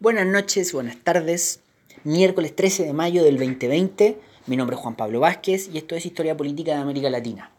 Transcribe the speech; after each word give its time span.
Buenas 0.00 0.26
noches, 0.26 0.72
buenas 0.72 0.96
tardes. 1.02 1.58
Miércoles 2.04 2.54
13 2.54 2.84
de 2.84 2.92
mayo 2.92 3.24
del 3.24 3.36
2020. 3.36 4.16
Mi 4.46 4.56
nombre 4.56 4.76
es 4.76 4.80
Juan 4.80 4.94
Pablo 4.94 5.18
Vázquez 5.18 5.68
y 5.72 5.78
esto 5.78 5.96
es 5.96 6.06
Historia 6.06 6.36
Política 6.36 6.70
de 6.70 6.82
América 6.82 7.10
Latina. 7.10 7.50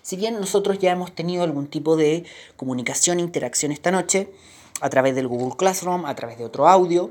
Si 0.00 0.16
bien 0.16 0.40
nosotros 0.40 0.78
ya 0.78 0.92
hemos 0.92 1.14
tenido 1.14 1.42
algún 1.44 1.66
tipo 1.66 1.98
de 1.98 2.24
comunicación 2.56 3.18
e 3.18 3.20
interacción 3.20 3.72
esta 3.72 3.90
noche, 3.90 4.32
a 4.80 4.88
través 4.88 5.14
del 5.14 5.28
Google 5.28 5.54
Classroom, 5.54 6.06
a 6.06 6.14
través 6.14 6.38
de 6.38 6.46
otro 6.46 6.66
audio, 6.66 7.10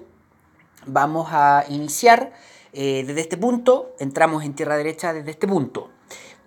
vamos 0.88 1.28
a 1.30 1.64
iniciar 1.70 2.34
eh, 2.74 3.04
desde 3.06 3.22
este 3.22 3.38
punto, 3.38 3.96
entramos 4.00 4.44
en 4.44 4.56
tierra 4.56 4.78
derecha 4.78 5.14
desde 5.14 5.30
este 5.30 5.48
punto. 5.48 5.92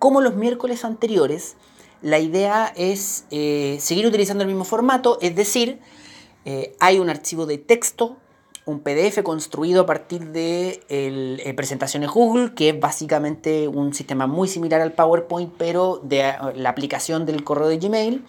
Como 0.01 0.21
los 0.21 0.35
miércoles 0.35 0.85
anteriores, 0.85 1.55
la 2.03 2.19
idea 2.19 2.73
es 2.75 3.27
eh, 3.31 3.77
seguir 3.79 4.09
utilizando 4.09 4.43
el 4.43 4.49
mismo 4.49 4.65
formato, 4.65 5.19
es 5.23 5.37
decir, 5.37 5.79
eh, 6.45 6.75
hay 6.81 6.99
un 6.99 7.09
archivo 7.09 7.47
de 7.47 7.59
texto, 7.59 8.19
un 8.67 8.81
PDF 8.81 9.23
construido 9.23 9.83
a 9.83 9.87
partir 9.87 10.29
de 10.29 10.83
eh, 10.89 11.55
presentaciones 11.55 12.11
Google, 12.11 12.55
que 12.55 12.71
es 12.71 12.81
básicamente 12.81 13.69
un 13.69 13.93
sistema 13.93 14.27
muy 14.27 14.49
similar 14.49 14.81
al 14.81 14.93
PowerPoint, 14.93 15.53
pero 15.59 16.01
de 16.03 16.21
eh, 16.21 16.35
la 16.55 16.71
aplicación 16.71 17.27
del 17.27 17.45
correo 17.45 17.69
de 17.69 17.79
Gmail. 17.79 18.25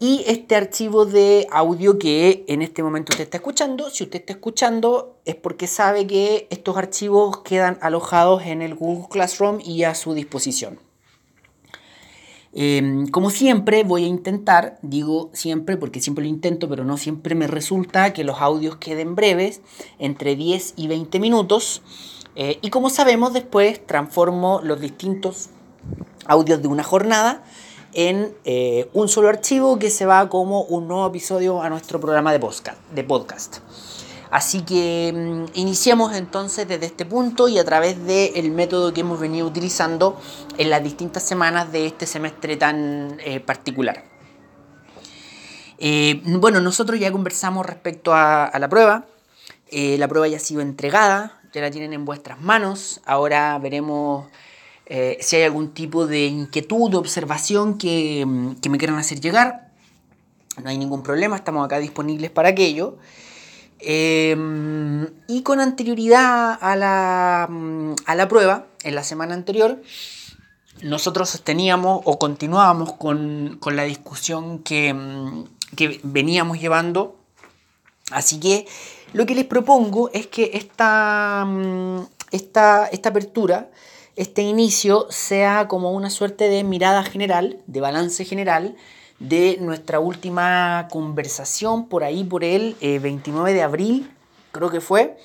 Y 0.00 0.24
este 0.28 0.54
archivo 0.54 1.06
de 1.06 1.48
audio 1.50 1.98
que 1.98 2.44
en 2.46 2.62
este 2.62 2.84
momento 2.84 3.10
usted 3.12 3.24
está 3.24 3.38
escuchando, 3.38 3.90
si 3.90 4.04
usted 4.04 4.20
está 4.20 4.32
escuchando 4.32 5.16
es 5.24 5.34
porque 5.34 5.66
sabe 5.66 6.06
que 6.06 6.46
estos 6.50 6.76
archivos 6.76 7.38
quedan 7.38 7.78
alojados 7.82 8.44
en 8.44 8.62
el 8.62 8.76
Google 8.76 9.08
Classroom 9.10 9.58
y 9.60 9.82
a 9.82 9.96
su 9.96 10.14
disposición. 10.14 10.87
Em, 12.52 13.06
como 13.08 13.30
siempre 13.30 13.84
voy 13.84 14.04
a 14.04 14.08
intentar, 14.08 14.78
digo 14.82 15.30
siempre 15.32 15.76
porque 15.76 16.00
siempre 16.00 16.24
lo 16.24 16.30
intento, 16.30 16.68
pero 16.68 16.84
no 16.84 16.96
siempre 16.96 17.34
me 17.34 17.46
resulta 17.46 18.12
que 18.12 18.24
los 18.24 18.40
audios 18.40 18.76
queden 18.76 19.14
breves, 19.14 19.60
entre 19.98 20.34
10 20.34 20.74
y 20.76 20.88
20 20.88 21.20
minutos. 21.20 21.82
Eh, 22.34 22.58
y 22.62 22.70
como 22.70 22.90
sabemos, 22.90 23.32
después 23.32 23.84
transformo 23.86 24.60
los 24.62 24.80
distintos 24.80 25.50
audios 26.26 26.62
de 26.62 26.68
una 26.68 26.84
jornada 26.84 27.42
en 27.94 28.34
eh, 28.44 28.88
un 28.92 29.08
solo 29.08 29.28
archivo 29.28 29.78
que 29.78 29.90
se 29.90 30.06
va 30.06 30.28
como 30.28 30.62
un 30.62 30.88
nuevo 30.88 31.06
episodio 31.06 31.62
a 31.62 31.70
nuestro 31.70 32.00
programa 32.00 32.32
de 32.32 32.38
podcast. 32.38 32.78
De 32.92 33.02
podcast. 33.04 33.58
Así 34.30 34.62
que 34.62 35.12
mm, 35.14 35.58
iniciamos 35.58 36.14
entonces 36.14 36.68
desde 36.68 36.86
este 36.86 37.06
punto 37.06 37.48
y 37.48 37.58
a 37.58 37.64
través 37.64 38.04
del 38.04 38.50
método 38.50 38.92
que 38.92 39.00
hemos 39.00 39.18
venido 39.18 39.46
utilizando 39.46 40.20
en 40.58 40.70
las 40.70 40.82
distintas 40.82 41.22
semanas 41.22 41.72
de 41.72 41.86
este 41.86 42.06
semestre 42.06 42.56
tan 42.56 43.18
eh, 43.24 43.40
particular. 43.40 44.04
Eh, 45.78 46.20
bueno, 46.24 46.60
nosotros 46.60 46.98
ya 46.98 47.10
conversamos 47.12 47.64
respecto 47.64 48.12
a, 48.14 48.50
la 48.58 48.68
prueba. 48.68 49.06
Eh, 49.70 49.96
la 49.98 50.08
prueba 50.08 50.28
ya 50.28 50.36
ha 50.36 50.40
sido 50.40 50.60
entregada, 50.60 51.40
ya 51.52 51.60
la 51.60 51.70
tienen 51.70 51.92
en 51.92 52.04
vuestras 52.04 52.40
manos. 52.40 53.00
Ahora 53.06 53.58
veremos 53.58 54.26
si 55.20 55.36
hay 55.36 55.42
algún 55.42 55.74
tipo 55.74 56.06
de 56.06 56.24
inquietud 56.24 56.94
o 56.94 56.98
observación 56.98 57.76
que, 57.76 58.24
mm, 58.26 58.54
que 58.56 58.70
me 58.70 58.78
quieran 58.78 58.98
hacer 58.98 59.20
llegar. 59.20 59.68
No 60.62 60.70
hay 60.70 60.78
ningún 60.78 61.02
problema, 61.02 61.36
estamos 61.36 61.64
acá 61.64 61.78
disponibles 61.78 62.30
para 62.30 62.48
aquello. 62.48 62.96
Em, 63.80 65.06
y 65.28 65.42
con 65.42 65.60
anterioridad 65.60 66.58
a 66.60 66.76
la, 66.76 67.48
a 68.06 68.14
la 68.14 68.28
prueba, 68.28 68.66
en 68.82 68.94
la 68.94 69.04
semana 69.04 69.34
anterior, 69.34 69.80
nosotros 70.82 71.30
sosteníamos 71.30 72.02
o 72.04 72.18
continuábamos 72.18 72.94
con, 72.94 73.58
la 73.72 73.84
discusión 73.84 74.60
que, 74.60 74.94
que, 75.76 76.00
veníamos 76.02 76.60
llevando. 76.60 77.16
Así 78.10 78.40
que 78.40 78.66
lo 79.12 79.26
que 79.26 79.34
les 79.34 79.44
propongo 79.44 80.10
es 80.12 80.26
que 80.26 80.52
esta, 80.54 81.46
esta, 82.30 82.86
esta 82.86 83.08
apertura, 83.08 83.70
este 84.16 84.42
inicio, 84.42 85.06
sea 85.10 85.68
como 85.68 85.92
una 85.92 86.10
suerte 86.10 86.48
de 86.48 86.64
mirada 86.64 87.04
general, 87.04 87.58
de 87.66 87.80
balance 87.80 88.24
general, 88.24 88.76
de 89.20 89.58
nuestra 89.60 90.00
última 90.00 90.88
conversación 90.90 91.88
por 91.88 92.04
ahí, 92.04 92.24
por 92.24 92.44
el 92.44 92.76
29 92.80 93.50
eh, 93.50 93.54
de 93.54 93.62
abril, 93.62 94.10
creo 94.52 94.70
que 94.70 94.80
fue, 94.80 95.18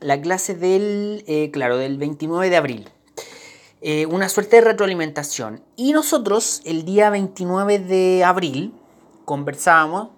la 0.00 0.20
clase 0.20 0.54
del, 0.54 1.24
eh, 1.26 1.50
claro, 1.52 1.76
del 1.76 1.98
29 1.98 2.48
de 2.48 2.56
abril. 2.56 2.88
Eh, 3.82 4.06
una 4.06 4.28
suerte 4.28 4.56
de 4.56 4.62
retroalimentación. 4.62 5.62
Y 5.76 5.92
nosotros 5.92 6.60
el 6.64 6.84
día 6.84 7.10
29 7.10 7.78
de 7.78 8.24
abril 8.24 8.74
conversábamos, 9.24 10.10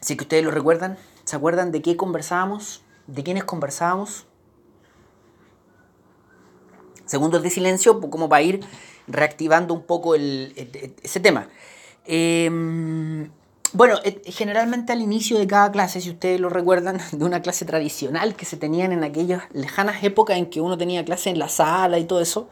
si 0.00 0.16
que 0.16 0.24
ustedes 0.24 0.44
lo 0.44 0.50
recuerdan, 0.50 0.98
¿se 1.24 1.36
acuerdan 1.36 1.72
de 1.72 1.82
qué 1.82 1.96
conversábamos? 1.96 2.82
¿De 3.06 3.22
quiénes 3.22 3.44
conversábamos? 3.44 4.26
Segundos 7.06 7.42
de 7.42 7.50
silencio, 7.50 8.00
como 8.00 8.28
para 8.28 8.42
ir 8.42 8.60
reactivando 9.06 9.74
un 9.74 9.82
poco 9.82 10.14
ese 10.14 11.20
tema. 11.20 11.48
Em, 12.06 13.30
bueno, 13.72 13.96
eh, 14.04 14.22
generalmente 14.26 14.92
al 14.92 15.02
inicio 15.02 15.38
de 15.38 15.48
cada 15.48 15.72
clase, 15.72 16.00
si 16.00 16.10
ustedes 16.10 16.40
lo 16.40 16.48
recuerdan, 16.48 17.00
de 17.12 17.24
una 17.24 17.42
clase 17.42 17.64
tradicional 17.64 18.36
que 18.36 18.44
se 18.44 18.56
tenían 18.56 18.92
en 18.92 19.02
aquellas 19.02 19.42
lejanas 19.52 20.04
épocas 20.04 20.36
en 20.36 20.46
que 20.46 20.60
uno 20.60 20.78
tenía 20.78 21.04
clase 21.04 21.30
en 21.30 21.38
la 21.38 21.48
sala 21.48 21.98
y 21.98 22.04
todo 22.04 22.20
eso, 22.20 22.48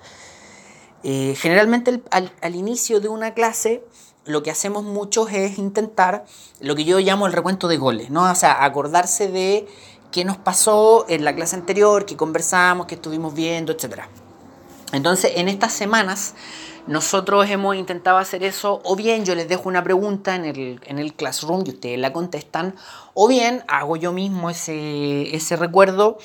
eh, 1.04 1.34
generalmente 1.36 2.02
al, 2.10 2.54
inicio 2.54 3.00
de 3.00 3.08
una 3.08 3.34
clase 3.34 3.84
lo 4.24 4.42
que 4.44 4.52
hacemos 4.52 4.84
muchos 4.84 5.32
es 5.32 5.58
intentar 5.58 6.24
lo 6.60 6.76
que 6.76 6.84
yo 6.84 7.00
llamo 7.00 7.26
el 7.26 7.32
recuento 7.32 7.66
de 7.66 7.76
goles, 7.76 8.10
¿no? 8.10 8.30
O 8.30 8.34
sea, 8.36 8.64
acordarse 8.64 9.28
de 9.28 9.66
qué 10.12 10.24
nos 10.24 10.36
pasó 10.36 11.04
en 11.08 11.24
la 11.24 11.34
clase 11.34 11.56
anterior, 11.56 12.04
qué 12.04 12.16
conversamos, 12.16 12.86
qué 12.86 12.94
estuvimos 12.94 13.34
viendo, 13.34 13.72
etcétera. 13.72 14.08
Entonces, 14.92 15.32
en 15.36 15.48
estas 15.48 15.72
semanas, 15.72 16.34
nosotros 16.86 17.48
hemos 17.48 17.76
intentado 17.76 18.18
hacer 18.18 18.42
eso, 18.42 18.80
o 18.84 18.96
bien 18.96 19.24
yo 19.24 19.34
les 19.34 19.48
dejo 19.48 19.68
una 19.68 19.82
pregunta 19.84 20.34
en 20.34 20.44
el, 20.98 21.14
classroom 21.14 21.62
y 21.64 21.70
ustedes 21.70 21.98
la 21.98 22.12
contestan, 22.12 22.74
o 23.14 23.28
bien 23.28 23.62
hago 23.68 23.96
yo 23.96 24.12
mismo 24.12 24.50
ese, 24.50 25.56
recuerdo 25.56 26.18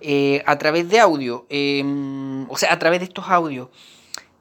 eh, 0.00 0.42
a 0.46 0.58
través 0.58 0.88
de 0.88 1.00
audio, 1.00 1.46
em, 1.48 2.48
o 2.50 2.56
sea, 2.56 2.72
a 2.72 2.78
través 2.78 3.00
de 3.00 3.06
estos 3.06 3.28
audios. 3.28 3.68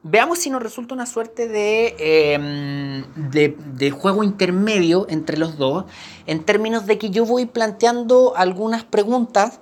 Veamos 0.06 0.39
si 0.39 0.50
nos 0.50 0.62
resulta 0.62 0.94
una 0.94 1.06
suerte 1.06 1.47
de, 1.47 1.95
em, 1.97 3.06
de, 3.31 3.91
juego 3.91 4.23
intermedio 4.23 5.07
entre 5.09 5.38
los 5.38 5.57
dos, 5.57 5.85
en 6.28 6.44
términos 6.44 6.85
de 6.85 6.97
que 6.97 7.09
yo 7.09 7.25
voy 7.25 7.45
planteando 7.45 8.33
algunas 8.35 8.83
preguntas 8.83 9.62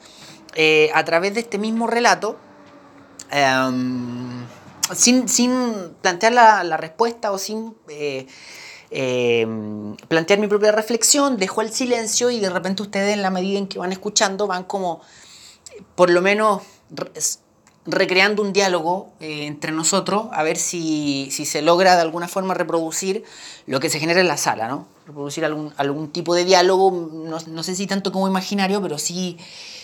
eh, 0.56 0.90
a 0.96 1.06
través 1.06 1.36
de 1.36 1.42
este 1.42 1.60
mismo 1.60 1.86
relato 1.86 2.38
Em, 3.32 4.46
sin, 4.94 5.26
plantear 6.02 6.34
la, 6.34 6.78
respuesta 6.78 7.32
o 7.32 7.38
sin 7.38 7.74
eh, 7.88 8.28
em, 8.90 9.96
plantear 10.10 10.40
mi 10.40 10.48
propia 10.48 10.74
reflexión, 10.74 11.38
dejo 11.38 11.62
el 11.62 11.72
silencio 11.72 12.30
y 12.30 12.42
de 12.42 12.50
repente 12.50 12.84
ustedes 12.84 13.14
en 13.14 13.22
la 13.22 13.30
medida 13.30 13.58
en 13.58 13.68
que 13.68 13.80
van 13.80 13.94
escuchando 13.94 14.48
van 14.48 14.66
como, 14.66 15.02
por 15.96 16.10
lo 16.10 16.22
menos, 16.22 16.62
recreando 17.86 18.42
un 18.42 18.52
diálogo 18.52 19.14
eh, 19.22 19.46
entre 19.46 19.72
nosotros, 19.72 20.28
a 20.34 20.44
ver 20.44 20.58
si, 20.58 21.32
se 21.32 21.62
logra 21.62 21.96
de 21.96 22.02
alguna 22.02 22.28
forma 22.28 22.54
reproducir 22.54 23.24
lo 23.66 23.80
que 23.80 23.90
se 23.90 24.00
genera 24.00 24.20
en 24.20 24.28
la 24.28 24.38
sala, 24.38 24.68
¿no? 24.68 24.88
Reproducir 25.08 25.46
algún, 25.46 25.74
algún 25.78 26.12
tipo 26.12 26.36
de 26.36 26.44
diálogo, 26.44 26.92
no, 26.92 27.38
no, 27.48 27.64
sé 27.64 27.76
si 27.76 27.88
tanto 27.88 28.12
como 28.12 28.28
imaginario, 28.28 28.82
pero 28.82 28.98
sí, 28.98 29.38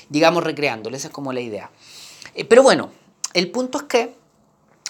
digamos, 0.09 0.44
recreándolo, 0.44 0.97
esa 0.97 1.08
es 1.08 1.14
como 1.14 1.31
la 1.31 1.40
idea. 1.40 1.72
Eh, 2.35 2.46
pero 2.46 2.62
bueno, 2.62 2.91
el 3.33 3.51
punto 3.51 3.79
es 3.79 3.83
que 3.85 4.17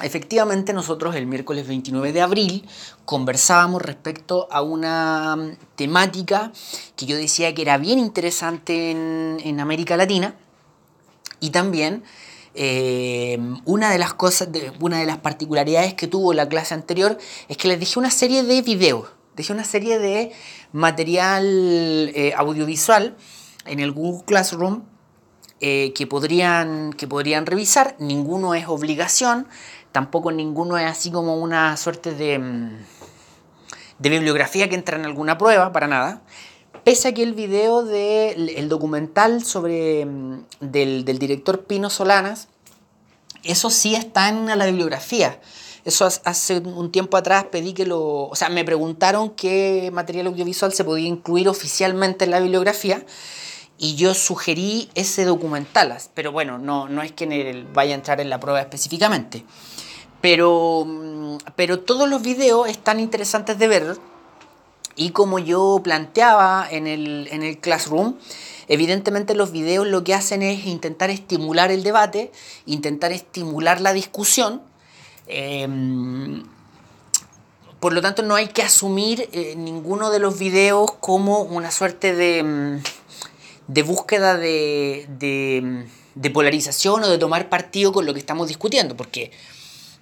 efectivamente 0.04 0.74
nosotros 0.74 1.16
el 1.16 1.26
miércoles 1.26 1.68
29 1.68 2.14
de 2.14 2.22
abril 2.22 2.68
conversábamos 3.06 3.82
respecto 3.82 4.48
a 4.52 4.62
una 4.62 5.36
mm, 5.36 5.58
temática 5.76 6.52
que 6.96 7.06
yo 7.06 7.18
decía 7.18 7.54
que 7.54 7.64
era 7.64 7.78
bien 7.78 8.00
interesante 8.00 8.92
en, 8.92 9.60
América 9.60 9.98
Latina 9.98 10.36
y 11.40 11.50
también 11.50 12.04
eh, 12.54 13.40
una 13.66 13.90
de 13.90 13.98
las 13.98 14.14
cosas, 14.14 14.50
una 14.80 15.00
de 15.00 15.06
las 15.06 15.18
particularidades 15.18 15.96
que 15.96 16.08
tuvo 16.08 16.34
la 16.34 16.48
clase 16.48 16.74
anterior 16.74 17.18
es 17.48 17.58
que 17.58 17.68
les 17.68 17.80
dejé 17.80 17.98
una 17.98 18.12
serie 18.12 18.44
de 18.44 18.62
videos, 18.62 19.08
dejé 19.36 19.54
una 19.54 19.64
serie 19.64 19.98
de 19.98 20.32
material 20.74 22.12
eh, 22.14 22.34
audiovisual 22.38 23.18
en 23.66 23.80
el 23.80 23.92
Google 23.92 24.24
Classroom 24.26 24.84
eh, 25.60 25.92
que, 25.96 26.06
podrían, 26.06 26.94
que 26.94 27.08
podrían 27.08 27.48
revisar. 27.48 27.96
Ninguno 27.98 28.54
es 28.54 28.68
obligación, 28.68 29.48
tampoco 29.92 30.32
ninguno 30.32 30.78
es 30.78 30.86
así 30.86 31.10
como 31.10 31.38
una 31.38 31.76
suerte 31.78 32.14
de, 32.14 32.38
mm, 32.38 32.78
de 33.98 34.10
bibliografía 34.10 34.70
que 34.70 34.76
entra 34.76 34.98
en 34.98 35.06
alguna 35.06 35.38
prueba, 35.40 35.72
para 35.72 35.88
nada. 35.88 36.22
Pese 36.84 37.08
a 37.08 37.14
que 37.14 37.24
el 37.24 37.34
video 37.34 37.84
del 37.84 38.50
el 38.50 38.70
documental 38.70 39.44
sobre, 39.44 40.06
mm, 40.06 40.46
del, 40.60 41.06
del, 41.06 41.18
director 41.18 41.66
Pino 41.66 41.90
Solanas, 41.90 42.50
eso 43.44 43.72
sí 43.72 43.96
está 43.96 44.30
en 44.30 44.46
la 44.46 44.66
bibliografía. 44.66 45.40
Eso 45.86 46.06
hace 46.06 46.60
un 46.60 46.92
tiempo 46.92 47.18
atrás 47.18 47.46
pedí 47.46 47.74
que 47.74 47.86
lo... 47.86 48.26
O 48.26 48.36
sea, 48.36 48.50
me 48.50 48.66
preguntaron 48.66 49.30
qué 49.32 49.90
material 49.94 50.28
audiovisual 50.28 50.74
se 50.74 50.84
podía 50.84 51.08
incluir 51.08 51.48
oficialmente 51.48 52.26
en 52.26 52.32
la 52.32 52.42
bibliografía 52.42 53.06
y 53.78 53.96
yo 53.96 54.14
sugerí 54.14 54.90
ese 54.96 55.26
documental, 55.26 55.96
pero 56.14 56.32
bueno, 56.32 56.58
no, 56.58 56.90
no 56.90 57.02
es 57.02 57.12
que 57.12 57.66
vaya 57.74 57.92
a 57.94 57.96
entrar 57.96 58.20
en 58.20 58.30
la 58.30 58.40
prueba 58.40 58.60
específicamente. 58.60 59.44
Pero, 60.22 60.84
mm, 60.86 61.38
pero 61.56 61.80
todos 61.80 62.10
los 62.10 62.22
videos 62.22 62.68
están 62.68 63.00
interesantes 63.00 63.60
de 63.60 63.68
ver 63.68 63.98
y 64.96 65.12
como 65.12 65.38
yo 65.38 65.80
planteaba 65.84 66.68
en 66.70 66.88
el, 66.88 67.30
en 67.32 67.44
el 67.44 67.60
Classroom, 67.60 68.16
evidentemente 68.68 69.36
los 69.36 69.52
videos 69.52 69.86
lo 69.86 70.04
que 70.04 70.16
hacen 70.16 70.42
es 70.42 70.66
intentar 70.66 71.12
estimular 71.12 71.70
el 71.70 71.84
debate, 71.84 72.32
intentar 72.66 73.12
estimular 73.12 73.80
la 73.80 73.94
discusión. 73.94 74.64
Em, 75.28 76.44
por 77.80 77.94
lo 77.94 78.02
tanto, 78.02 78.24
no 78.24 78.34
hay 78.34 78.48
que 78.48 78.64
asumir 78.64 79.30
eh, 79.34 79.54
ninguno 79.56 80.10
de 80.10 80.18
los 80.18 80.40
videos 80.40 80.92
como 81.00 81.42
una 81.42 81.70
suerte 81.70 82.16
de, 82.16 82.42
mm, 82.42 82.82
de 83.68 83.84
búsqueda 83.84 84.38
de, 84.38 85.06
de, 86.16 86.30
polarización 86.30 87.04
o 87.04 87.10
de 87.10 87.18
tomar 87.18 87.50
partido 87.50 87.92
con 87.92 88.06
lo 88.06 88.14
que 88.14 88.20
estamos 88.20 88.48
discutiendo, 88.48 88.96
porque 88.96 89.32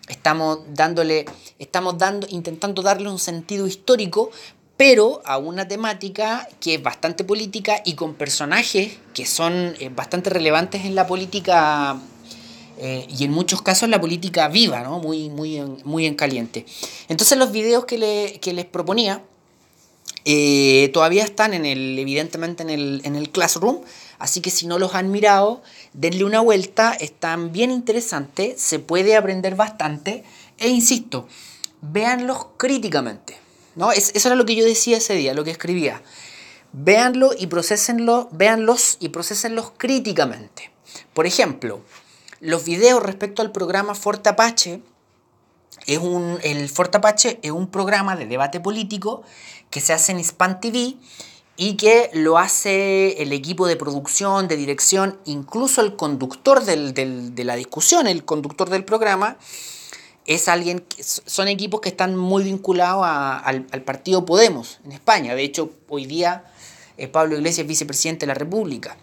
estamos 0.08 0.60
dándole, 0.74 1.26
estamos 1.60 1.98
dando, 1.98 2.28
intentando 2.30 2.82
darle 2.82 3.10
un 3.10 3.20
sentido 3.20 3.68
histórico, 3.68 4.32
pero 4.78 5.22
a 5.26 5.38
una 5.38 5.68
temática 5.68 6.48
que 6.60 6.76
es 6.76 6.84
bastante 6.84 7.24
política 7.24 7.82
y 7.86 7.94
con 7.94 8.14
personajes 8.14 8.98
que 9.14 9.26
son 9.26 9.76
eh, 9.80 9.90
bastante 9.90 10.30
relevantes 10.30 10.86
en 10.86 10.96
la 10.96 11.08
política 11.08 11.98
eh, 12.78 13.08
y 13.10 13.24
en 13.24 13.32
muchos 13.32 13.62
casos 13.62 13.88
la 13.88 14.02
política 14.02 14.48
viva, 14.50 14.82
¿no? 14.82 15.00
muy, 15.00 15.30
muy, 15.30 15.58
en, 15.58 15.78
muy 15.86 16.06
en 16.06 16.16
caliente. 16.16 16.66
Entonces 17.08 17.38
los 17.38 17.52
videos 17.52 17.86
que, 17.86 17.98
les 17.98 18.66
proponía 18.66 19.24
eh, 20.26 20.90
todavía 20.94 21.24
están 21.24 21.54
en 21.54 21.66
el, 21.66 21.98
evidentemente 22.00 22.64
en 22.64 22.72
el, 22.72 23.02
en 23.04 23.16
el 23.16 23.30
Classroom, 23.30 23.82
así 24.18 24.42
que 24.42 24.50
si 24.50 24.66
no 24.66 24.80
los 24.80 24.96
han 24.96 25.12
mirado, 25.12 25.62
denle 25.94 26.26
una 26.26 26.42
vuelta, 26.42 26.94
están 26.94 27.52
bien 27.52 27.72
interesantes, 27.72 28.60
se 28.60 28.80
puede 28.80 29.16
aprender 29.16 29.56
bastante 29.56 30.24
e 30.58 30.70
insisto, 30.70 31.28
véanlos 31.82 32.48
críticamente. 32.58 33.38
¿no? 33.76 33.92
eso 33.92 34.28
era 34.28 34.36
lo 34.36 34.46
que 34.46 34.56
yo 34.56 34.66
decía 34.66 34.98
ese 34.98 35.14
día, 35.14 35.34
lo 35.34 35.44
que 35.44 35.52
escribía. 35.52 36.02
Véanlo 36.74 37.32
y 37.38 37.48
procesenlo, 37.48 38.28
véanlos 38.32 38.98
y 39.00 39.10
procesenlos 39.10 39.72
críticamente. 39.78 40.72
Por 41.14 41.26
ejemplo, 41.26 41.82
los 42.40 42.66
videos 42.66 43.02
respecto 43.04 43.42
al 43.42 43.52
programa 43.52 43.96
Forte 43.96 44.30
Apache, 44.30 44.82
es 45.88 46.00
un, 46.00 46.40
el 46.44 46.70
Forte 46.70 46.98
Apache 46.98 47.40
es 47.42 47.52
un 47.52 47.68
programa 47.68 48.16
de 48.16 48.26
debate 48.26 48.60
político 48.60 49.24
que 49.70 49.82
se 49.82 49.94
hace 49.94 50.12
en 50.12 50.24
Span 50.24 50.60
TV 50.60 50.96
y 51.58 51.76
que 51.78 52.10
lo 52.14 52.38
hace 52.38 53.22
el 53.22 53.32
equipo 53.32 53.68
de 53.68 53.76
producción, 53.76 54.48
de 54.48 54.58
dirección, 54.58 55.20
incluso 55.26 55.82
el 55.82 55.96
conductor 55.96 56.64
de 56.66 57.44
la 57.44 57.56
discusión, 57.56 58.08
el 58.08 58.26
conductor 58.26 58.70
del 58.70 58.84
programa, 58.84 59.38
es 60.26 60.48
alguien, 60.48 60.84
son 61.00 61.48
equipos 61.48 61.82
que 61.82 61.90
están 61.90 62.16
muy 62.16 62.44
vinculados 62.44 63.06
al, 63.06 63.64
partido 63.84 64.26
Podemos 64.26 64.80
en 64.84 64.92
España. 64.92 65.36
De 65.36 65.44
hecho, 65.44 65.72
hoy 65.88 66.08
día 66.08 66.46
eh, 66.98 67.08
Pablo 67.08 67.36
Iglesias 67.36 67.64
es 67.64 67.68
vicepresidente 67.68 68.26
de 68.26 68.28
la 68.28 68.34
República. 68.34 68.98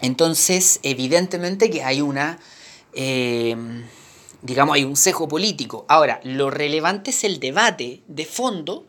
Entonces, 0.00 0.80
evidentemente 0.82 1.70
que 1.70 1.82
hay 1.82 2.00
una, 2.00 2.38
eh, 2.94 3.56
digamos, 4.46 4.76
hay 4.76 4.84
un 4.84 4.96
cejo 4.96 5.28
político. 5.28 5.84
Ahora, 5.88 6.20
lo 6.24 6.50
relevante 6.50 7.10
es 7.10 7.24
el 7.24 7.40
debate 7.40 8.02
de 8.06 8.24
fondo 8.24 8.86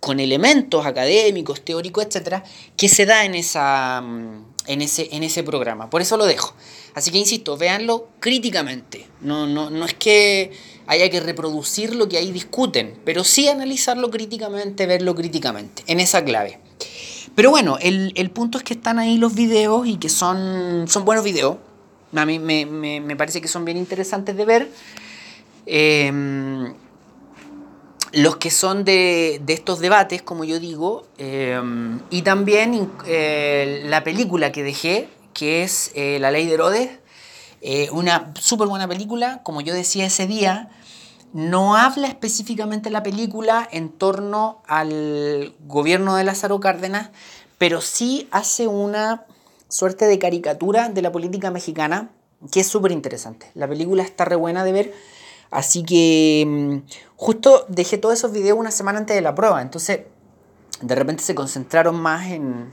con 0.00 0.18
elementos 0.18 0.86
académicos, 0.86 1.62
teóricos, 1.62 2.06
etcétera, 2.06 2.42
que 2.76 2.88
se 2.88 3.04
da 3.04 3.24
en, 3.26 3.34
esa, 3.34 4.02
en, 4.66 4.82
ese, 4.82 5.08
en 5.12 5.22
ese 5.22 5.42
programa. 5.42 5.90
Por 5.90 6.00
eso 6.00 6.16
lo 6.16 6.24
dejo. 6.24 6.54
Así 6.94 7.10
que 7.10 7.18
insisto, 7.18 7.56
véanlo 7.58 8.08
críticamente. 8.18 9.06
No, 9.20 9.46
no, 9.46 9.68
no 9.68 9.84
es 9.84 9.94
que 9.94 10.52
haya 10.86 11.10
que 11.10 11.20
reproducir 11.20 11.94
lo 11.94 12.08
que 12.08 12.16
ahí 12.16 12.32
discuten, 12.32 12.98
pero 13.04 13.22
sí 13.22 13.48
analizarlo 13.48 14.10
críticamente, 14.10 14.86
verlo 14.86 15.14
críticamente, 15.14 15.84
en 15.86 16.00
esa 16.00 16.24
clave. 16.24 16.58
Pero 17.34 17.50
bueno, 17.50 17.78
el, 17.80 18.30
punto 18.30 18.58
es 18.58 18.64
que 18.64 18.74
están 18.74 18.98
ahí 18.98 19.16
los 19.16 19.34
videos 19.34 19.86
y 19.86 19.96
que 19.96 20.08
son, 20.08 20.86
son 20.88 21.04
buenos 21.04 21.24
videos. 21.24 21.56
A 22.14 22.26
mí 22.26 22.38
me, 22.38 23.16
parece 23.16 23.40
que 23.40 23.48
son 23.48 23.64
bien 23.64 23.76
interesantes 23.76 24.36
de 24.36 24.44
ver. 24.44 24.68
Em, 25.66 26.74
los 28.12 28.36
que 28.36 28.50
son 28.50 28.84
de, 28.84 29.40
estos 29.46 29.78
debates, 29.78 30.22
como 30.22 30.44
yo 30.44 30.58
digo, 30.58 31.06
em, 31.18 32.00
y 32.10 32.22
también 32.22 32.90
eh, 33.06 33.82
la 33.86 34.02
película 34.02 34.52
que 34.52 34.62
dejé, 34.62 35.08
que 35.32 35.62
es 35.62 35.92
eh, 35.94 36.18
La 36.18 36.30
Ley 36.30 36.46
de 36.46 36.54
Herodes, 36.54 36.90
eh, 37.60 37.88
una 37.92 38.32
súper 38.40 38.68
buena 38.68 38.88
película, 38.88 39.42
como 39.42 39.60
yo 39.60 39.74
decía 39.74 40.06
ese 40.06 40.26
día, 40.26 40.70
no 41.32 41.76
habla 41.76 42.08
específicamente 42.08 42.90
la 42.90 43.02
película 43.02 43.68
en 43.70 43.90
torno 43.90 44.62
al 44.66 45.54
gobierno 45.66 46.16
de 46.16 46.24
Lázaro 46.24 46.58
Cárdenas, 46.58 47.10
pero 47.58 47.80
sí 47.80 48.26
hace 48.32 48.66
una 48.66 49.26
suerte 49.68 50.06
de 50.06 50.18
caricatura 50.18 50.88
de 50.88 51.02
la 51.02 51.12
política 51.12 51.50
mexicana 51.50 52.10
que 52.50 52.60
es 52.60 52.66
súper 52.66 52.92
interesante. 52.92 53.50
La 53.54 53.68
película 53.68 54.02
está 54.02 54.24
re 54.24 54.36
buena 54.36 54.64
de 54.64 54.72
ver, 54.72 54.94
así 55.50 55.82
que 55.82 56.44
mm, 56.46 56.90
justo 57.16 57.66
dejé 57.68 57.98
todos 57.98 58.14
esos 58.14 58.32
videos 58.32 58.58
una 58.58 58.70
semana 58.70 58.98
antes 58.98 59.16
de 59.16 59.22
la 59.22 59.34
prueba, 59.34 59.62
entonces 59.62 60.00
de 60.80 60.94
repente 60.94 61.22
se 61.22 61.34
concentraron 61.34 62.00
más 62.00 62.28
en, 62.28 62.72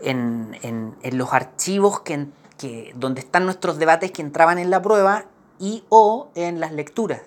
en, 0.00 0.96
los 1.12 1.32
archivos 1.32 2.00
que, 2.00 2.26
que, 2.56 2.92
donde 2.96 3.20
están 3.20 3.44
nuestros 3.44 3.78
debates 3.78 4.12
que 4.12 4.22
entraban 4.22 4.58
en 4.58 4.70
la 4.70 4.80
prueba 4.80 5.26
y 5.58 5.84
o 5.88 6.28
en 6.34 6.60
las 6.60 6.72
lecturas. 6.72 7.20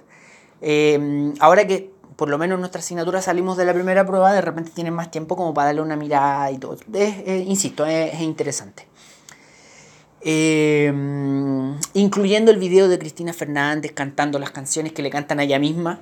Em, 0.61 1.33
ahora 1.39 1.65
que 1.65 1.91
por 2.15 2.29
lo 2.29 2.37
menos 2.37 2.55
en 2.55 2.61
nuestra 2.61 2.79
asignatura 2.81 3.21
salimos 3.21 3.57
de 3.57 3.65
la 3.65 3.73
primera 3.73 4.05
prueba, 4.05 4.31
de 4.31 4.41
repente 4.41 4.71
tienen 4.71 4.93
más 4.93 5.09
tiempo 5.09 5.35
como 5.35 5.53
para 5.55 5.67
darle 5.67 5.81
una 5.81 5.95
mirada 5.95 6.51
y 6.51 6.59
todo. 6.59 6.77
insisto, 7.25 7.85
es, 7.85 8.19
interesante. 8.21 8.87
Em, 10.23 11.79
incluyendo 11.93 12.51
el 12.51 12.57
video 12.57 12.87
de 12.87 12.99
Cristina 12.99 13.33
Fernández 13.33 13.91
cantando 13.91 14.37
las 14.37 14.51
canciones 14.51 14.93
que 14.93 15.01
le 15.01 15.09
cantan 15.09 15.39
a 15.39 15.43
ella 15.43 15.57
misma, 15.57 16.01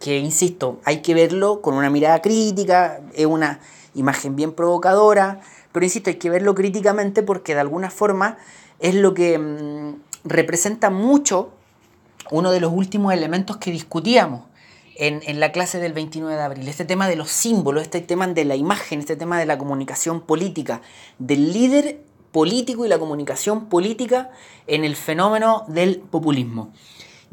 que 0.00 0.18
insisto, 0.18 0.80
hay 0.84 1.00
que 1.02 1.14
verlo 1.14 1.60
con 1.62 1.74
una 1.74 1.90
mirada 1.90 2.20
crítica, 2.22 3.00
es 3.14 3.26
una 3.26 3.60
imagen 3.94 4.34
bien 4.34 4.52
provocadora, 4.52 5.40
pero 5.70 5.84
insisto, 5.84 6.10
hay 6.10 6.16
que 6.16 6.30
verlo 6.30 6.54
críticamente 6.54 7.22
porque 7.22 7.54
de 7.54 7.60
alguna 7.60 7.90
forma 7.90 8.36
es 8.80 8.94
lo 8.96 9.14
que 9.14 9.38
mm, 9.38 9.94
representa 10.24 10.90
mucho 10.90 11.52
uno 12.30 12.50
de 12.50 12.60
los 12.60 12.72
últimos 12.72 13.12
elementos 13.12 13.58
que 13.58 13.70
discutíamos 13.70 14.44
en, 14.96 15.40
la 15.40 15.52
clase 15.52 15.78
del 15.78 15.92
29 15.92 16.36
de 16.36 16.42
abril. 16.42 16.68
Este 16.68 16.84
tema 16.84 17.08
de 17.08 17.16
los 17.16 17.30
símbolos, 17.30 17.82
este 17.82 18.00
tema 18.00 18.26
de 18.26 18.44
la 18.44 18.56
imagen, 18.56 19.00
este 19.00 19.16
tema 19.16 19.38
de 19.38 19.46
la 19.46 19.58
comunicación 19.58 20.20
política, 20.20 20.82
del 21.18 21.52
líder 21.52 22.00
político 22.32 22.84
y 22.84 22.88
la 22.88 22.98
comunicación 22.98 23.66
política 23.66 24.30
en 24.66 24.84
el 24.84 24.96
fenómeno 24.96 25.64
del 25.68 26.00
populismo. 26.00 26.72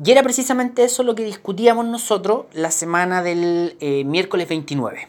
Y 0.04 0.12
era 0.12 0.24
precisamente 0.24 0.84
eso 0.84 1.04
lo 1.04 1.16
que 1.16 1.24
discutíamos 1.24 1.86
nosotros 1.86 2.46
la 2.54 2.72
semana 2.72 3.24
del 3.24 3.76
eh, 3.80 4.04
miércoles 4.06 4.48
29 4.48 5.08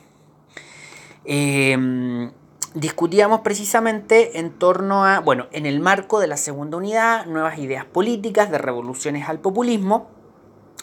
discutíamos 2.75 3.41
precisamente 3.41 4.39
en 4.39 4.51
torno 4.51 5.05
a, 5.05 5.21
bueno, 5.21 5.47
en 5.53 5.67
el 5.67 5.81
marco 5.81 6.21
de 6.21 6.27
la 6.27 6.37
segunda 6.37 6.77
unidad, 6.77 7.27
nuevas 7.27 7.59
ideas 7.59 7.85
políticas, 7.85 8.51
de 8.51 8.59
revoluciones 8.59 9.29
al 9.29 9.41
populismo, 9.41 10.09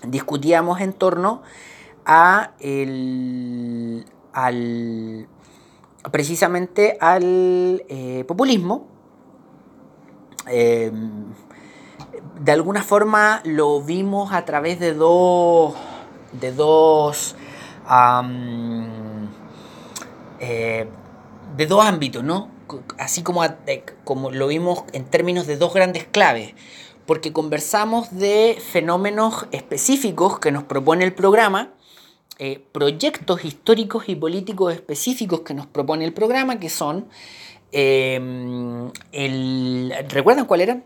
discutíamos 0.05 0.81
en 0.81 0.93
torno 0.93 1.41
a 2.05 2.51
el, 2.59 4.05
al, 4.33 5.27
precisamente 6.11 6.97
al 6.99 7.83
eh, 7.87 8.25
populismo. 8.27 8.96
Em, 10.49 11.25
de 12.39 12.51
alguna 12.51 12.83
forma 12.83 13.41
lo 13.43 13.81
vimos 13.81 14.31
a 14.31 14.45
través 14.45 14.79
de 14.79 14.93
dos, 14.93 15.73
de 16.33 16.51
dos 16.51 17.35
eh, 20.39 20.87
de 21.55 21.65
dos 21.65 21.85
ámbitos, 21.85 22.23
¿no? 22.23 22.49
Así 22.99 23.23
como, 23.23 23.41
como 24.03 24.29
lo 24.29 24.47
vimos 24.47 24.83
en 24.91 25.05
términos 25.05 25.47
de 25.47 25.57
dos 25.57 25.73
grandes 25.73 26.05
claves, 26.05 26.53
porque 27.05 27.31
conversamos 27.31 28.11
de 28.11 28.57
fenómenos 28.59 29.47
específicos 29.51 30.39
que 30.39 30.51
nos 30.51 30.63
propone 30.63 31.05
el 31.05 31.13
programa, 31.13 31.71
eh, 32.39 32.61
proyectos 32.71 33.45
históricos 33.45 34.09
y 34.09 34.15
políticos 34.15 34.73
específicos 34.73 35.41
que 35.41 35.53
nos 35.53 35.65
propone 35.65 36.05
el 36.05 36.13
programa, 36.13 36.59
que 36.59 36.69
son, 36.69 37.07
eh, 37.71 38.19
el, 39.11 39.93
¿recuerdan 40.09 40.45
cuál 40.45 40.61
eran? 40.61 40.83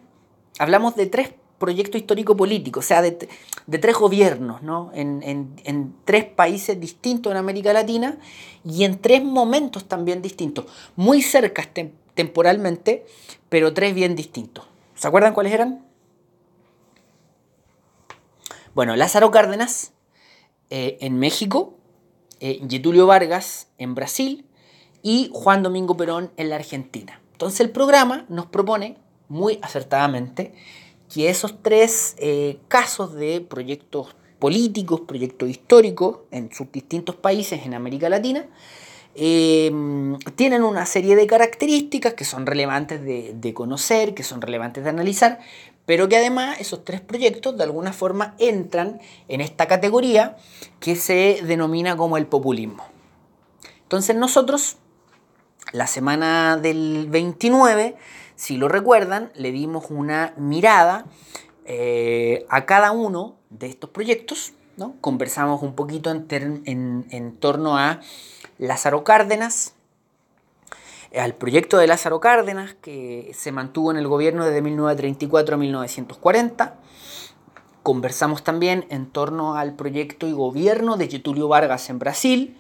Hablamos 0.60 0.96
de 0.96 1.08
tres 1.08 1.34
proyecto 1.62 1.96
histórico 1.96 2.36
político, 2.36 2.80
o 2.80 2.84
sea, 2.84 3.04
de, 3.04 3.30
tres 3.80 3.96
gobiernos, 3.96 4.64
¿no? 4.64 4.92
En, 4.96 5.96
tres 6.06 6.26
países 6.26 6.80
distintos 6.80 7.32
en 7.32 7.38
América 7.38 7.72
Latina 7.72 8.18
y 8.66 8.84
en 8.84 9.00
tres 9.00 9.24
momentos 9.24 9.86
también 9.86 10.24
distintos, 10.24 10.66
muy 10.96 11.22
cerca 11.22 11.64
temporalmente, 12.16 13.06
pero 13.48 13.74
tres 13.74 13.94
bien 13.94 14.16
distintos. 14.16 14.66
¿Se 14.96 15.08
acuerdan 15.08 15.36
cuáles 15.36 15.54
eran? 15.54 15.86
Bueno, 18.74 18.96
Lázaro 18.96 19.30
Cárdenas 19.30 19.94
eh, 20.72 20.98
en 21.02 21.20
México, 21.20 21.76
eh, 22.40 22.60
Getulio 22.68 23.06
Vargas 23.06 23.68
en 23.78 23.94
Brasil 23.94 24.46
y 25.04 25.30
Juan 25.34 25.64
Domingo 25.64 25.98
Perón 25.98 26.32
en 26.38 26.50
la 26.50 26.56
Argentina. 26.56 27.22
Entonces 27.34 27.60
el 27.62 27.72
programa 27.72 28.26
nos 28.30 28.46
propone 28.46 28.98
muy 29.30 29.60
acertadamente 29.62 30.54
que 31.14 31.30
esos 31.30 31.62
tres 31.62 32.16
eh, 32.20 32.60
casos 32.68 33.14
de 33.14 33.42
proyectos 33.42 34.16
políticos, 34.40 35.02
proyectos 35.02 35.50
históricos 35.50 36.20
en 36.32 36.52
sus 36.52 36.72
distintos 36.72 37.16
países 37.16 37.66
en 37.66 37.74
América 37.74 38.10
Latina, 38.10 38.48
em, 39.14 40.18
tienen 40.36 40.64
una 40.64 40.86
serie 40.86 41.16
de 41.16 41.28
características 41.28 42.16
que 42.16 42.26
son 42.26 42.46
relevantes 42.46 43.04
de, 43.04 43.54
conocer, 43.54 44.14
que 44.14 44.24
son 44.24 44.42
relevantes 44.42 44.84
de 44.84 44.90
analizar, 44.90 45.40
pero 45.86 46.10
que 46.10 46.18
además 46.18 46.60
esos 46.60 46.84
tres 46.84 47.02
proyectos 47.02 47.58
de 47.58 47.64
alguna 47.64 47.94
forma 47.94 48.36
entran 48.40 49.00
en 49.28 49.42
esta 49.42 49.68
categoría 49.68 50.38
que 50.80 50.96
se 50.96 51.42
denomina 51.44 51.96
como 51.96 52.18
el 52.18 52.26
populismo. 52.26 52.86
Entonces 53.84 54.16
nosotros, 54.16 54.78
la 55.72 55.88
semana 55.88 56.58
del 56.58 57.08
29, 57.10 57.96
si 58.36 58.58
lo 58.58 58.68
recuerdan, 58.68 59.32
le 59.36 59.52
dimos 59.52 59.86
una 59.90 60.34
mirada 60.38 61.06
eh, 61.66 62.46
a 62.50 62.66
cada 62.66 62.92
uno 62.92 63.36
de 63.50 63.68
estos 63.68 63.90
proyectos, 63.90 64.54
¿no? 64.78 64.96
conversamos 65.02 65.62
un 65.62 65.76
poquito 65.76 66.12
en, 66.12 67.06
en 67.10 67.38
torno 67.38 67.78
a 67.78 68.00
Lázaro 68.58 69.04
Cárdenas, 69.04 69.76
al 71.20 71.36
proyecto 71.36 71.78
de 71.78 71.88
Lázaro 71.88 72.20
Cárdenas, 72.20 72.76
que 72.82 73.32
se 73.34 73.52
mantuvo 73.52 73.92
en 73.92 73.98
el 73.98 74.08
gobierno 74.08 74.46
desde 74.46 74.62
1934 74.62 75.56
a 75.56 75.58
1940. 75.58 76.76
Conversamos 77.84 78.44
también 78.44 78.86
en 78.90 79.08
torno 79.08 79.56
al 79.56 79.74
proyecto 79.76 80.28
y 80.28 80.32
gobierno 80.32 80.98
de 80.98 81.10
Getulio 81.10 81.48
Vargas 81.48 81.90
en 81.90 82.00
Brasil, 82.00 82.58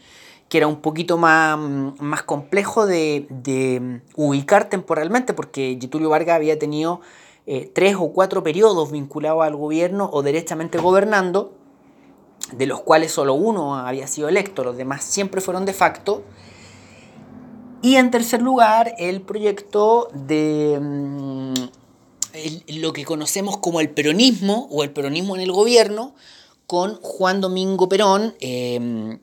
que 0.51 0.58
era 0.58 0.67
un 0.67 0.81
poquito 0.81 1.17
más, 1.17 1.58
más 1.58 2.24
complejo 2.24 2.86
de, 2.86 4.01
ubicar 4.17 4.67
temporalmente, 4.67 5.34
porque 5.34 5.77
Getulio 5.79 6.10
Vargas 6.10 6.36
había 6.36 6.60
tenido 6.60 7.00
eh, 7.48 7.72
tres 7.74 7.96
o 7.98 8.12
cuatro 8.12 8.43
periodos 8.43 8.91
vinculados 8.91 9.46
al 9.46 9.55
gobierno 9.55 10.10
o 10.12 10.24
derechamente 10.24 10.77
gobernando, 10.77 11.53
de 12.51 12.65
los 12.65 12.81
cuales 12.81 13.13
solo 13.13 13.34
uno 13.34 13.77
había 13.77 14.08
sido 14.08 14.27
electo, 14.27 14.65
los 14.65 14.75
demás 14.75 15.05
siempre 15.05 15.39
fueron 15.39 15.63
de 15.63 15.72
facto. 15.72 16.22
Y 17.81 17.96
en 17.96 18.12
tercer 18.12 18.41
lugar, 18.41 18.93
el 18.98 19.22
proyecto 19.22 20.10
de 20.13 20.77
mm, 20.81 21.53
lo 22.81 22.91
que 22.91 23.05
conocemos 23.05 23.55
como 23.55 23.79
el 23.79 23.89
peronismo 23.89 24.67
o 24.70 24.84
el 24.84 24.91
peronismo 24.91 25.38
en 25.38 25.43
el 25.43 25.53
gobierno 25.53 26.13
con 26.67 26.96
Juan 27.01 27.39
Domingo 27.39 27.88
Perón 27.88 28.36
em, 28.41 29.20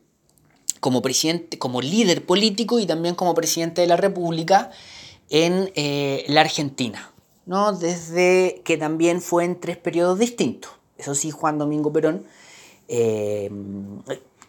como 0.80 1.02
presidente, 1.02 1.58
como 1.58 1.80
líder 1.80 2.25
político 2.25 2.78
y 2.78 2.87
también 2.87 3.14
como 3.14 3.35
presidente 3.35 3.80
de 3.80 3.87
la 3.87 3.97
República 3.97 4.70
en 5.30 5.70
eh, 5.75 6.25
la 6.28 6.40
Argentina, 6.42 7.12
¿no? 7.47 7.73
Desde 7.73 8.62
que 8.64 8.76
también 8.76 9.20
fue 9.20 9.44
en 9.44 9.61
tres 9.61 9.76
periodos 9.76 10.18
distintos. 10.18 10.73
Eso 10.97 11.14
sí, 11.14 11.30
Juan 11.30 11.58
Domingo 11.58 11.92
Perón 11.92 12.26
em, 12.88 14.00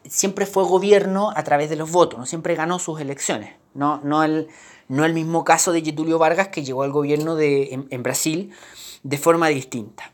siempre 0.08 0.46
fue 0.46 0.64
gobierno 0.64 1.32
a 1.36 1.44
través 1.44 1.70
de 1.70 1.76
los 1.76 1.92
votos, 1.92 2.20
¿no? 2.20 2.26
siempre 2.26 2.56
ganó 2.56 2.80
sus 2.80 3.00
elecciones. 3.00 3.54
No, 3.74 4.02
no, 4.04 4.24
el, 4.24 4.48
no 4.88 5.06
el 5.06 5.14
mismo 5.14 5.44
caso 5.44 5.72
de 5.72 5.82
Getulio 5.82 6.18
Vargas 6.18 6.48
que 6.48 6.64
llegó 6.64 6.84
al 6.84 6.92
gobierno 6.92 7.36
de, 7.36 7.86
en, 7.90 8.04
Brasil 8.04 8.52
de 9.04 9.18
forma 9.18 9.48
distinta. 9.50 10.12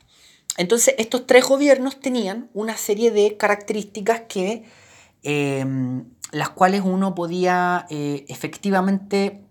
Entonces, 0.57 0.95
estos 0.98 1.25
tres 1.25 1.45
gobiernos 1.45 2.00
tenían 2.00 2.50
una 2.53 2.77
serie 2.77 3.12
de 3.12 3.38
características 3.38 4.22
que, 4.27 4.63
em, 5.25 6.05
las 6.32 6.50
cuales 6.50 6.82
uno 6.86 7.13
podía 7.15 7.86
eh, 7.89 8.25
efectivamente, 8.29 9.44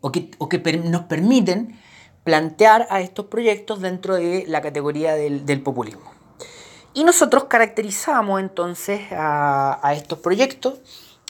o 0.00 0.12
que, 0.12 0.30
o 0.38 0.48
que 0.48 0.58
nos 0.78 1.02
permiten 1.02 1.78
plantear 2.22 2.86
a 2.90 3.00
estos 3.00 3.26
proyectos 3.26 3.80
dentro 3.80 4.14
de 4.14 4.44
la 4.46 4.60
categoría 4.60 5.14
del, 5.14 5.62
populismo. 5.62 6.12
Y 6.94 7.02
nosotros 7.02 7.44
caracterizamos 7.44 8.40
entonces 8.40 9.00
a, 9.10 9.80
a 9.82 9.94
estos 9.94 10.20
proyectos 10.20 10.80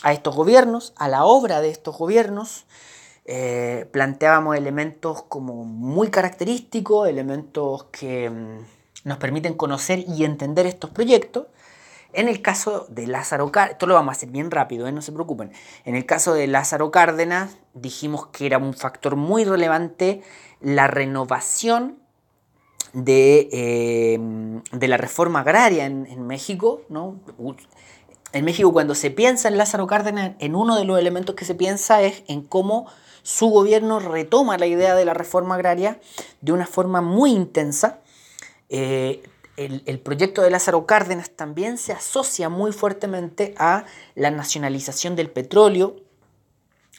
a 0.03 0.13
estos 0.13 0.35
gobiernos, 0.35 0.93
a 0.97 1.09
la 1.09 1.25
obra 1.25 1.61
de 1.61 1.71
estos 1.71 1.97
gobiernos. 1.97 2.65
Eh, 3.25 3.89
planteábamos 3.91 4.57
elementos 4.57 5.23
como 5.23 5.65
muy 5.65 6.11
característicos, 6.11 7.09
elementos 7.09 7.85
que 7.85 8.31
mm, 8.31 8.59
nos 9.03 9.19
permiten 9.19 9.55
conocer 9.55 10.05
y 10.07 10.25
entender 10.25 10.67
estos 10.67 10.91
proyectos. 10.91 11.47
En 12.17 12.29
el 12.29 12.41
caso 12.41 12.87
de 12.89 13.07
Lázaro 13.07 13.53
Cárdenas, 13.53 13.75
esto 13.75 13.87
lo 13.87 13.93
vamos 13.93 14.15
a 14.15 14.17
hacer 14.17 14.31
bien 14.31 14.51
rápido, 14.51 14.87
¿eh? 14.87 14.93
no 14.93 15.03
se 15.03 15.13
preocupen. 15.13 15.53
En 15.85 15.97
el 15.97 16.07
caso 16.07 16.33
de 16.33 16.47
Lázaro 16.47 16.91
Cárdenas, 16.91 17.59
dijimos 17.75 18.29
que 18.29 18.47
era 18.47 18.57
un 18.57 18.73
factor 18.73 19.17
muy 19.17 19.45
relevante 19.45 20.23
la 20.63 20.87
renovación 20.87 21.99
de, 22.95 23.51
eh, 23.53 24.19
de 24.73 24.89
la 24.89 24.97
reforma 24.97 25.41
agraria 25.41 25.85
en, 25.85 26.27
México, 26.27 26.81
en 28.33 28.45
México 28.47 28.73
cuando 28.73 28.95
se 28.95 29.11
piensa 29.11 29.49
en 29.49 29.59
Lázaro 29.59 29.87
Cárdenas, 29.87 30.37
en 30.39 30.55
uno 30.55 30.75
de 30.75 30.87
los 30.87 30.99
elementos 30.99 31.35
que 31.35 31.45
se 31.45 31.55
piensa 31.55 32.01
es 32.01 32.23
en 32.29 32.41
cómo 32.41 32.87
su 33.25 33.49
gobierno 33.49 34.01
retoma 34.01 34.57
la 34.57 34.67
idea 34.67 34.95
de 34.95 35.05
la 35.05 35.13
reforma 35.13 35.57
agraria 35.57 36.01
de 36.41 36.53
una 36.53 36.67
forma 36.67 37.03
muy 37.03 37.33
intensa. 37.33 38.01
Eh, 38.71 39.23
el, 39.57 40.01
proyecto 40.01 40.43
de 40.43 40.51
Lázaro 40.51 40.87
Cárdenas 40.87 41.31
también 41.31 41.79
se 41.79 41.93
asocia 41.93 42.49
muy 42.49 42.73
fuertemente 42.73 43.55
a 43.59 43.85
la 44.15 44.31
nacionalización 44.31 45.17
del 45.17 45.31
petróleo, 45.31 45.97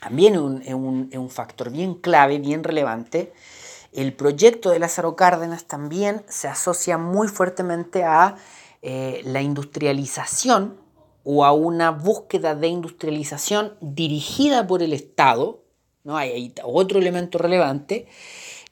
también 0.02 0.62
es 0.64 0.74
un, 0.74 1.30
factor 1.30 1.72
bien 1.72 1.96
clave, 1.96 2.40
bien 2.40 2.64
relevante. 2.64 3.34
El 3.94 4.14
proyecto 4.14 4.70
de 4.70 4.80
Lázaro 4.80 5.16
Cárdenas 5.16 5.66
también 5.66 6.24
se 6.28 6.48
asocia 6.48 6.98
muy 6.98 7.28
fuertemente 7.28 8.04
a 8.04 8.36
eh, 8.82 9.22
la 9.26 9.42
industrialización 9.42 10.78
o 11.24 11.46
a 11.46 11.52
una 11.52 11.92
búsqueda 11.92 12.54
de 12.54 12.68
industrialización 12.68 13.74
dirigida 13.82 14.68
por 14.68 14.84
el 14.84 14.94
Estado, 14.94 15.64
¿no? 16.04 16.16
hay, 16.16 16.54
otro 16.64 17.00
elemento 17.00 17.38
relevante, 17.38 18.08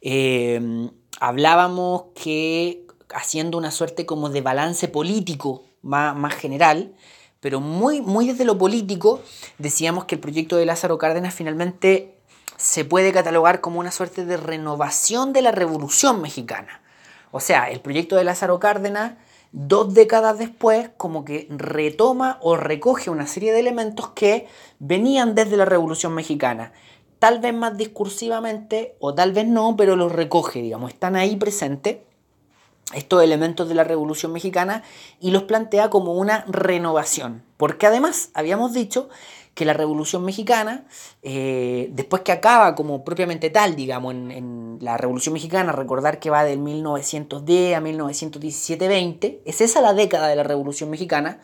eh, 0.01 0.89
hablábamos 1.19 2.05
que 2.13 2.84
haciendo 3.13 3.57
una 3.57 3.71
suerte 3.71 4.05
como 4.05 4.29
de 4.29 4.41
balance 4.41 4.87
político 4.87 5.63
más, 5.81 6.15
más 6.15 6.33
general, 6.33 6.93
pero 7.39 7.59
muy, 7.59 8.01
muy 8.01 8.27
desde 8.27 8.45
lo 8.45 8.57
político, 8.57 9.21
decíamos 9.57 10.05
que 10.05 10.15
el 10.15 10.21
proyecto 10.21 10.57
de 10.57 10.65
Lázaro 10.65 10.97
Cárdenas 10.97 11.33
finalmente 11.33 12.17
se 12.57 12.85
puede 12.85 13.11
catalogar 13.11 13.61
como 13.61 13.79
una 13.79 13.91
suerte 13.91 14.25
de 14.25 14.37
renovación 14.37 15.33
de 15.33 15.41
la 15.41 15.51
revolución 15.51 16.21
mexicana. 16.21 16.81
O 17.31 17.39
sea, 17.39 17.69
el 17.69 17.81
proyecto 17.81 18.15
de 18.15 18.23
Lázaro 18.23 18.59
Cárdenas 18.59 19.13
dos 19.57 19.93
décadas 19.93 20.37
después 20.37 20.89
como 20.97 21.23
que 21.23 21.47
retoma 21.49 22.39
o 22.41 22.57
recoge 22.57 23.09
una 23.09 23.25
serie 23.25 23.53
de 23.53 23.61
elementos 23.61 24.09
que 24.09 24.47
venían 24.79 25.33
desde 25.33 25.55
la 25.55 25.63
Revolución 25.63 26.13
Mexicana. 26.13 26.73
Tal 27.19 27.39
vez 27.39 27.53
más 27.53 27.77
discursivamente 27.77 28.97
o 28.99 29.15
tal 29.15 29.31
vez 29.31 29.47
no, 29.47 29.77
pero 29.77 29.95
los 29.95 30.11
recoge, 30.11 30.61
digamos, 30.61 30.91
están 30.91 31.15
ahí 31.15 31.37
presentes 31.37 31.99
estos 32.93 33.23
elementos 33.23 33.67
de 33.67 33.75
la 33.75 33.83
Revolución 33.83 34.31
Mexicana 34.31 34.83
y 35.19 35.31
los 35.31 35.43
plantea 35.43 35.89
como 35.89 36.13
una 36.13 36.45
renovación. 36.47 37.43
Porque 37.57 37.87
además 37.87 38.29
habíamos 38.33 38.73
dicho 38.73 39.09
que 39.55 39.65
la 39.65 39.73
Revolución 39.73 40.23
Mexicana, 40.23 40.83
eh, 41.23 41.89
después 41.93 42.21
que 42.23 42.33
acaba 42.33 42.75
como 42.75 43.05
propiamente 43.05 43.49
tal, 43.49 43.75
digamos, 43.75 44.13
en, 44.13 44.77
la 44.81 44.97
Revolución 44.97 45.33
Mexicana, 45.33 45.71
recordar 45.71 46.19
que 46.19 46.29
va 46.29 46.43
del 46.43 46.59
1910 46.59 47.77
a 47.77 47.81
1917-20, 47.81 49.39
es 49.45 49.61
esa 49.61 49.79
la 49.79 49.93
década 49.93 50.27
de 50.27 50.35
la 50.35 50.43
Revolución 50.43 50.89
Mexicana, 50.89 51.39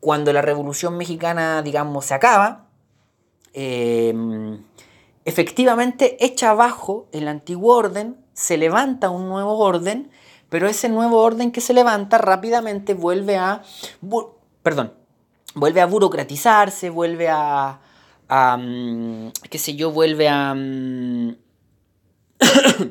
cuando 0.00 0.32
la 0.32 0.42
Revolución 0.42 0.96
Mexicana, 0.96 1.62
digamos, 1.62 2.06
se 2.06 2.14
acaba, 2.14 2.66
eh, 3.54 4.12
efectivamente 5.24 6.16
echa 6.24 6.50
abajo 6.50 7.06
el 7.12 7.28
antiguo 7.28 7.76
orden, 7.76 8.16
se 8.32 8.56
levanta 8.56 9.10
un 9.10 9.28
nuevo 9.28 9.58
orden, 9.58 10.10
pero 10.50 10.68
ese 10.68 10.90
nuevo 10.90 11.22
orden 11.22 11.52
que 11.52 11.62
se 11.62 11.72
levanta 11.72 12.18
rápidamente 12.18 12.92
vuelve 12.92 13.38
a... 13.38 13.62
Perdón, 14.62 14.92
vuelve 15.54 15.80
a 15.80 15.86
burocratizarse, 15.86 16.90
vuelve 16.90 17.28
a, 17.30 17.80
mm, 18.28 19.28
qué 19.48 19.58
sé 19.58 19.74
yo, 19.76 19.90
vuelve 19.92 20.28
a... 20.28 20.54
Mm, 20.54 21.36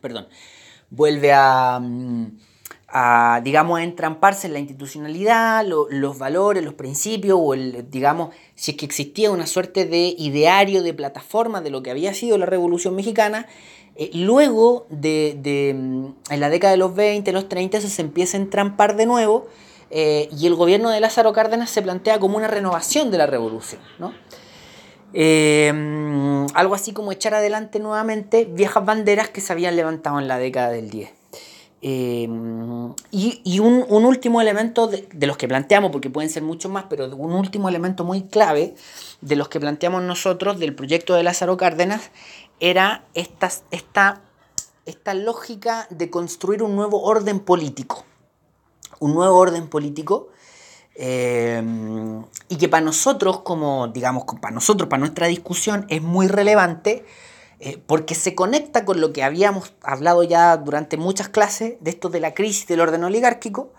perdón, 0.00 0.26
vuelve 0.90 1.32
a, 1.32 1.78
mm, 1.80 2.38
a, 2.92 3.40
digamos, 3.44 3.78
a 3.78 3.84
entramparse 3.84 4.48
en 4.48 4.54
la 4.54 4.58
institucionalidad, 4.58 5.64
los 5.64 6.18
valores, 6.18 6.64
los 6.64 6.74
principios, 6.74 7.38
o 7.40 7.54
el, 7.54 7.88
digamos, 7.90 8.34
si 8.54 8.72
es 8.72 8.76
que 8.76 8.86
existía 8.86 9.30
una 9.30 9.46
suerte 9.46 9.86
de 9.86 10.14
ideario, 10.18 10.82
de 10.82 10.92
plataforma 10.92 11.60
de 11.60 11.70
lo 11.70 11.82
que 11.82 11.90
había 11.90 12.14
sido 12.14 12.36
la 12.36 12.46
Revolución 12.46 12.96
Mexicana, 12.96 13.46
eh, 14.00 14.10
luego 14.14 14.86
de, 14.88 15.74
mm, 15.76 16.32
en 16.32 16.40
la 16.40 16.48
década 16.48 16.70
de 16.70 16.78
los 16.78 16.94
20, 16.94 17.32
los 17.32 17.50
30, 17.50 17.82
se 17.82 18.00
empieza 18.00 18.38
a 18.38 18.40
entrampar 18.40 18.96
de 18.96 19.04
nuevo 19.04 19.46
eh, 19.90 20.30
y 20.34 20.46
el 20.46 20.54
gobierno 20.54 20.88
de 20.88 21.00
Lázaro 21.00 21.34
Cárdenas 21.34 21.68
se 21.68 21.82
plantea 21.82 22.18
como 22.18 22.38
una 22.38 22.48
renovación 22.48 23.10
de 23.10 23.18
la 23.18 23.26
revolución, 23.26 23.82
¿no? 23.98 24.14
Eh, 25.12 25.70
mm, 25.74 26.46
algo 26.54 26.74
así 26.74 26.94
como 26.94 27.12
echar 27.12 27.34
adelante 27.34 27.78
nuevamente 27.78 28.46
viejas 28.46 28.86
banderas 28.86 29.28
que 29.28 29.42
se 29.42 29.52
habían 29.52 29.76
levantado 29.76 30.18
en 30.18 30.28
la 30.28 30.38
década 30.38 30.70
del 30.70 30.88
10. 30.88 31.10
Em, 31.82 32.94
y, 33.10 33.58
un, 33.58 33.84
último 33.90 34.40
elemento 34.40 34.86
de, 34.86 35.26
los 35.26 35.36
que 35.36 35.46
planteamos, 35.46 35.90
porque 35.90 36.08
pueden 36.08 36.30
ser 36.30 36.42
muchos 36.42 36.72
más, 36.72 36.86
pero 36.88 37.14
un 37.16 37.32
último 37.32 37.68
elemento 37.68 38.04
muy 38.04 38.22
clave 38.22 38.74
de 39.20 39.36
los 39.36 39.48
que 39.48 39.60
planteamos 39.60 40.02
nosotros 40.02 40.58
del 40.58 40.74
proyecto 40.74 41.14
de 41.14 41.22
Lázaro 41.22 41.56
Cárdenas 41.56 42.10
era 42.58 43.04
esta, 43.14 43.50
esta, 43.70 44.22
esta 44.86 45.14
lógica 45.14 45.86
de 45.90 46.10
construir 46.10 46.62
un 46.62 46.76
nuevo 46.76 47.02
orden 47.02 47.40
político. 47.40 48.04
Un 48.98 49.14
nuevo 49.14 49.36
orden 49.36 49.68
político. 49.68 50.28
Em, 50.94 52.24
y 52.48 52.56
que 52.56 52.68
para 52.68 52.84
nosotros, 52.84 53.40
como 53.40 53.88
digamos, 53.88 54.24
para 54.40 54.54
nosotros, 54.54 54.88
para 54.88 55.00
nuestra 55.00 55.28
discusión, 55.28 55.86
es 55.88 56.02
muy 56.02 56.28
relevante 56.28 57.04
eh, 57.60 57.78
porque 57.86 58.14
se 58.14 58.34
conecta 58.34 58.84
con 58.84 59.00
lo 59.00 59.12
que 59.12 59.22
habíamos 59.22 59.74
hablado 59.82 60.22
ya 60.22 60.56
durante 60.56 60.96
muchas 60.96 61.28
clases 61.28 61.74
de 61.80 61.90
esto 61.90 62.08
de 62.08 62.20
la 62.20 62.34
crisis 62.34 62.66
del 62.66 62.80
orden 62.80 63.04
oligárquico. 63.04 63.72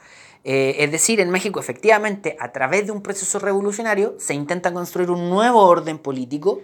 Eh, 0.44 0.78
es 0.80 0.92
decir, 0.92 1.20
en 1.20 1.30
México 1.30 1.60
efectivamente 1.60 2.36
a 2.40 2.52
través 2.52 2.88
de 2.88 2.92
un 2.92 3.02
proceso 3.02 3.38
revolucionario 3.38 4.16
se 4.18 4.34
intenta 4.34 4.74
construir 4.74 5.12
un 5.12 5.30
nuevo 5.30 5.64
orden 5.64 6.00
político. 6.00 6.62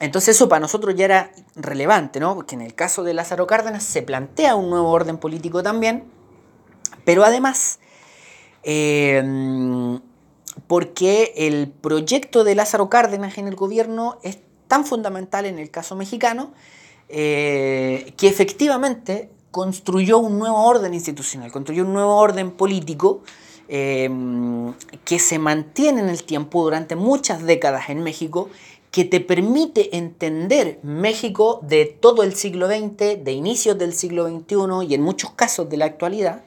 Entonces 0.00 0.36
eso 0.36 0.48
para 0.48 0.60
nosotros 0.60 0.94
ya 0.94 1.04
era 1.04 1.32
relevante, 1.54 2.20
¿no? 2.20 2.34
Porque 2.34 2.54
en 2.54 2.62
el 2.62 2.74
caso 2.74 3.02
de 3.02 3.14
Lázaro 3.14 3.46
Cárdenas 3.46 3.84
se 3.84 4.02
plantea 4.02 4.56
un 4.56 4.68
nuevo 4.68 4.90
orden 4.90 5.18
político 5.18 5.62
también, 5.62 6.04
pero 7.04 7.24
además 7.24 7.78
eh, 8.62 9.22
porque 10.66 11.32
el 11.36 11.68
proyecto 11.68 12.44
de 12.44 12.54
Lázaro 12.54 12.90
Cárdenas 12.90 13.38
en 13.38 13.48
el 13.48 13.54
gobierno 13.54 14.18
es 14.22 14.38
tan 14.68 14.84
fundamental 14.84 15.46
en 15.46 15.58
el 15.58 15.70
caso 15.70 15.96
mexicano 15.96 16.52
eh, 17.08 18.12
que 18.16 18.26
efectivamente 18.26 19.30
construyó 19.50 20.18
un 20.18 20.38
nuevo 20.38 20.64
orden 20.64 20.94
institucional, 20.94 21.50
construyó 21.52 21.84
un 21.84 21.92
nuevo 21.92 22.16
orden 22.16 22.50
político 22.50 23.22
eh, 23.68 24.08
que 25.04 25.18
se 25.18 25.38
mantiene 25.38 26.00
en 26.00 26.08
el 26.08 26.22
tiempo 26.22 26.62
durante 26.62 26.96
muchas 26.96 27.42
décadas 27.42 27.88
en 27.88 28.02
México, 28.02 28.48
que 28.90 29.04
te 29.04 29.20
permite 29.20 29.96
entender 29.96 30.78
México 30.82 31.60
de 31.62 31.84
todo 31.84 32.22
el 32.22 32.34
siglo 32.34 32.68
XX, 32.68 33.22
de 33.22 33.32
inicios 33.32 33.76
del 33.76 33.92
siglo 33.92 34.28
XXI 34.28 34.86
y 34.88 34.94
en 34.94 35.02
muchos 35.02 35.32
casos 35.32 35.68
de 35.68 35.76
la 35.76 35.84
actualidad, 35.84 36.44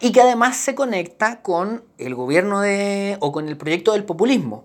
y 0.00 0.12
que 0.12 0.20
además 0.22 0.56
se 0.56 0.74
conecta 0.74 1.42
con 1.42 1.84
el 1.98 2.14
gobierno 2.14 2.60
de, 2.60 3.18
o 3.20 3.32
con 3.32 3.48
el 3.48 3.56
proyecto 3.56 3.92
del 3.92 4.04
populismo 4.04 4.64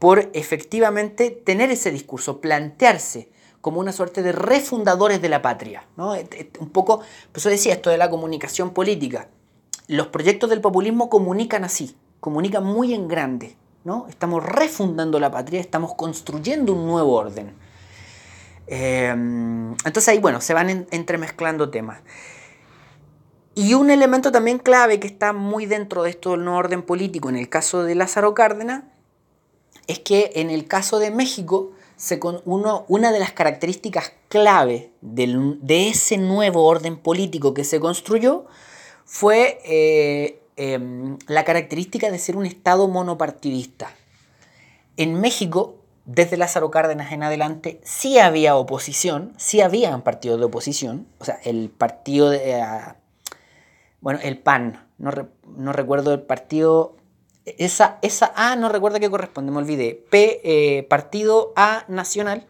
por 0.00 0.30
efectivamente 0.32 1.30
tener 1.30 1.70
ese 1.70 1.92
discurso, 1.92 2.40
plantearse 2.40 3.28
como 3.60 3.80
una 3.80 3.92
suerte 3.92 4.22
de 4.22 4.32
refundadores 4.32 5.20
de 5.20 5.28
la 5.28 5.42
patria. 5.42 5.84
¿no? 5.96 6.14
Un 6.60 6.70
poco, 6.70 6.98
por 6.98 7.36
eso 7.36 7.48
decía 7.48 7.74
esto 7.74 7.90
de 7.90 7.98
la 7.98 8.10
comunicación 8.10 8.70
política. 8.70 9.28
Los 9.86 10.08
proyectos 10.08 10.50
del 10.50 10.60
populismo 10.60 11.10
comunican 11.10 11.64
así, 11.64 11.96
comunican 12.20 12.64
muy 12.64 12.94
en 12.94 13.08
grande. 13.08 13.56
¿no? 13.84 14.06
Estamos 14.08 14.44
refundando 14.44 15.18
la 15.18 15.30
patria, 15.30 15.60
estamos 15.60 15.94
construyendo 15.94 16.72
un 16.72 16.86
nuevo 16.86 17.14
orden. 17.14 17.54
Em, 18.66 19.72
entonces 19.72 20.08
ahí, 20.08 20.18
bueno, 20.18 20.40
se 20.40 20.54
van 20.54 20.86
entremezclando 20.90 21.70
temas. 21.70 22.00
Y 23.54 23.74
un 23.74 23.90
elemento 23.90 24.30
también 24.30 24.58
clave 24.58 25.00
que 25.00 25.08
está 25.08 25.32
muy 25.32 25.66
dentro 25.66 26.04
de 26.04 26.10
esto 26.10 26.30
del 26.30 26.44
nuevo 26.44 26.58
orden 26.58 26.82
político, 26.82 27.28
en 27.28 27.36
el 27.36 27.48
caso 27.48 27.82
de 27.82 27.94
Lázaro 27.96 28.32
Cárdenas, 28.32 28.84
es 29.88 29.98
que 29.98 30.30
en 30.36 30.50
el 30.50 30.68
caso 30.68 31.00
de 31.00 31.10
México, 31.10 31.72
una 32.46 33.12
de 33.12 33.18
las 33.18 33.32
características 33.32 34.12
clave 34.28 34.90
de 35.02 35.88
ese 35.88 36.16
nuevo 36.16 36.64
orden 36.64 36.96
político 36.96 37.52
que 37.52 37.64
se 37.64 37.78
construyó 37.78 38.46
fue 39.04 39.60
eh, 39.64 40.40
em, 40.56 41.18
la 41.26 41.44
característica 41.44 42.10
de 42.10 42.18
ser 42.18 42.36
un 42.36 42.46
Estado 42.46 42.88
monopartidista. 42.88 43.92
En 44.96 45.20
México, 45.20 45.76
desde 46.06 46.36
Lázaro 46.36 46.70
Cárdenas 46.70 47.12
en 47.12 47.22
adelante, 47.22 47.80
sí 47.84 48.18
había 48.18 48.56
oposición, 48.56 49.34
sí 49.36 49.60
había 49.60 49.96
partidos 50.02 50.38
de 50.38 50.46
oposición, 50.46 51.06
o 51.18 51.24
sea, 51.24 51.38
el 51.44 51.70
partido 51.70 52.30
de... 52.30 52.60
Eh, 52.60 52.64
bueno, 54.00 54.20
el 54.22 54.38
PAN, 54.38 54.86
no, 54.96 55.10
no 55.56 55.72
recuerdo 55.72 56.14
el 56.14 56.22
partido 56.22 56.96
esa, 57.58 57.98
esa 58.02 58.32
A 58.34 58.56
no 58.56 58.68
recuerda 58.68 59.00
qué 59.00 59.10
corresponde, 59.10 59.52
me 59.52 59.58
olvidé. 59.58 60.04
P, 60.10 60.40
eh, 60.44 60.82
Partido 60.84 61.52
A 61.56 61.84
Nacional. 61.88 62.46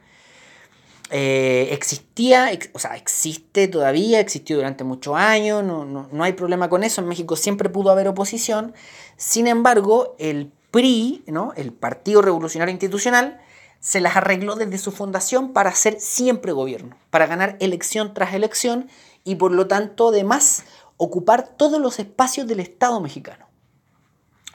Eh, 1.13 1.69
existía, 1.73 2.51
o 2.73 2.79
sea, 2.79 2.97
existe 2.97 3.67
todavía, 3.67 4.21
existió 4.21 4.57
durante 4.57 4.85
muchos 4.85 5.17
años, 5.17 5.65
no, 5.65 5.85
no, 5.85 6.23
hay 6.23 6.35
problema 6.35 6.69
con 6.69 6.85
eso, 6.85 7.01
en 7.01 7.09
México 7.09 7.35
siempre 7.35 7.69
pudo 7.69 7.91
haber 7.91 8.07
oposición, 8.07 8.75
sin 9.17 9.49
embargo, 9.49 10.15
el 10.21 10.53
PRI, 10.71 11.25
¿no? 11.27 11.53
el 11.57 11.73
Partido 11.73 12.23
Revolucionario 12.23 12.71
Institucional, 12.71 13.41
se 13.81 14.01
las 14.01 14.17
arregló 14.17 14.55
desde 14.55 14.79
su 14.79 14.93
fundación 14.93 15.53
para 15.53 15.71
hacer 15.71 15.99
siempre 15.99 16.53
gobierno, 16.53 16.97
para 17.11 17.27
ganar 17.27 17.57
elección 17.59 18.15
tras 18.15 18.33
elección 18.33 18.89
y 19.25 19.35
por 19.35 19.51
lo 19.51 19.67
tanto, 19.67 20.11
además, 20.11 20.63
ocupar 20.97 21.49
todos 21.57 21.81
los 21.81 21.99
espacios 21.99 22.47
del 22.47 22.61
Estado 22.61 23.01
mexicano. 23.01 23.50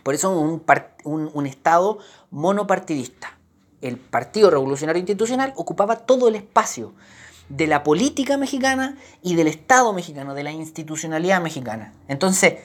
Por 0.06 0.14
eso 0.14 0.30
un, 1.04 1.46
Estado 1.48 1.98
monopartidista. 2.30 3.40
El 3.82 3.98
Partido 3.98 4.52
Revolucionario 4.52 5.00
Institucional 5.00 5.52
ocupaba 5.56 5.96
todo 5.96 6.28
el 6.28 6.36
espacio 6.36 6.94
de 7.50 7.66
la 7.66 7.82
política 7.82 8.38
mexicana 8.38 9.00
y 9.24 9.34
del 9.34 9.48
Estado 9.48 9.94
mexicano, 9.94 10.36
de 10.36 10.44
la 10.44 10.52
institucionalidad 10.52 11.42
mexicana. 11.42 11.92
Entonces, 12.08 12.60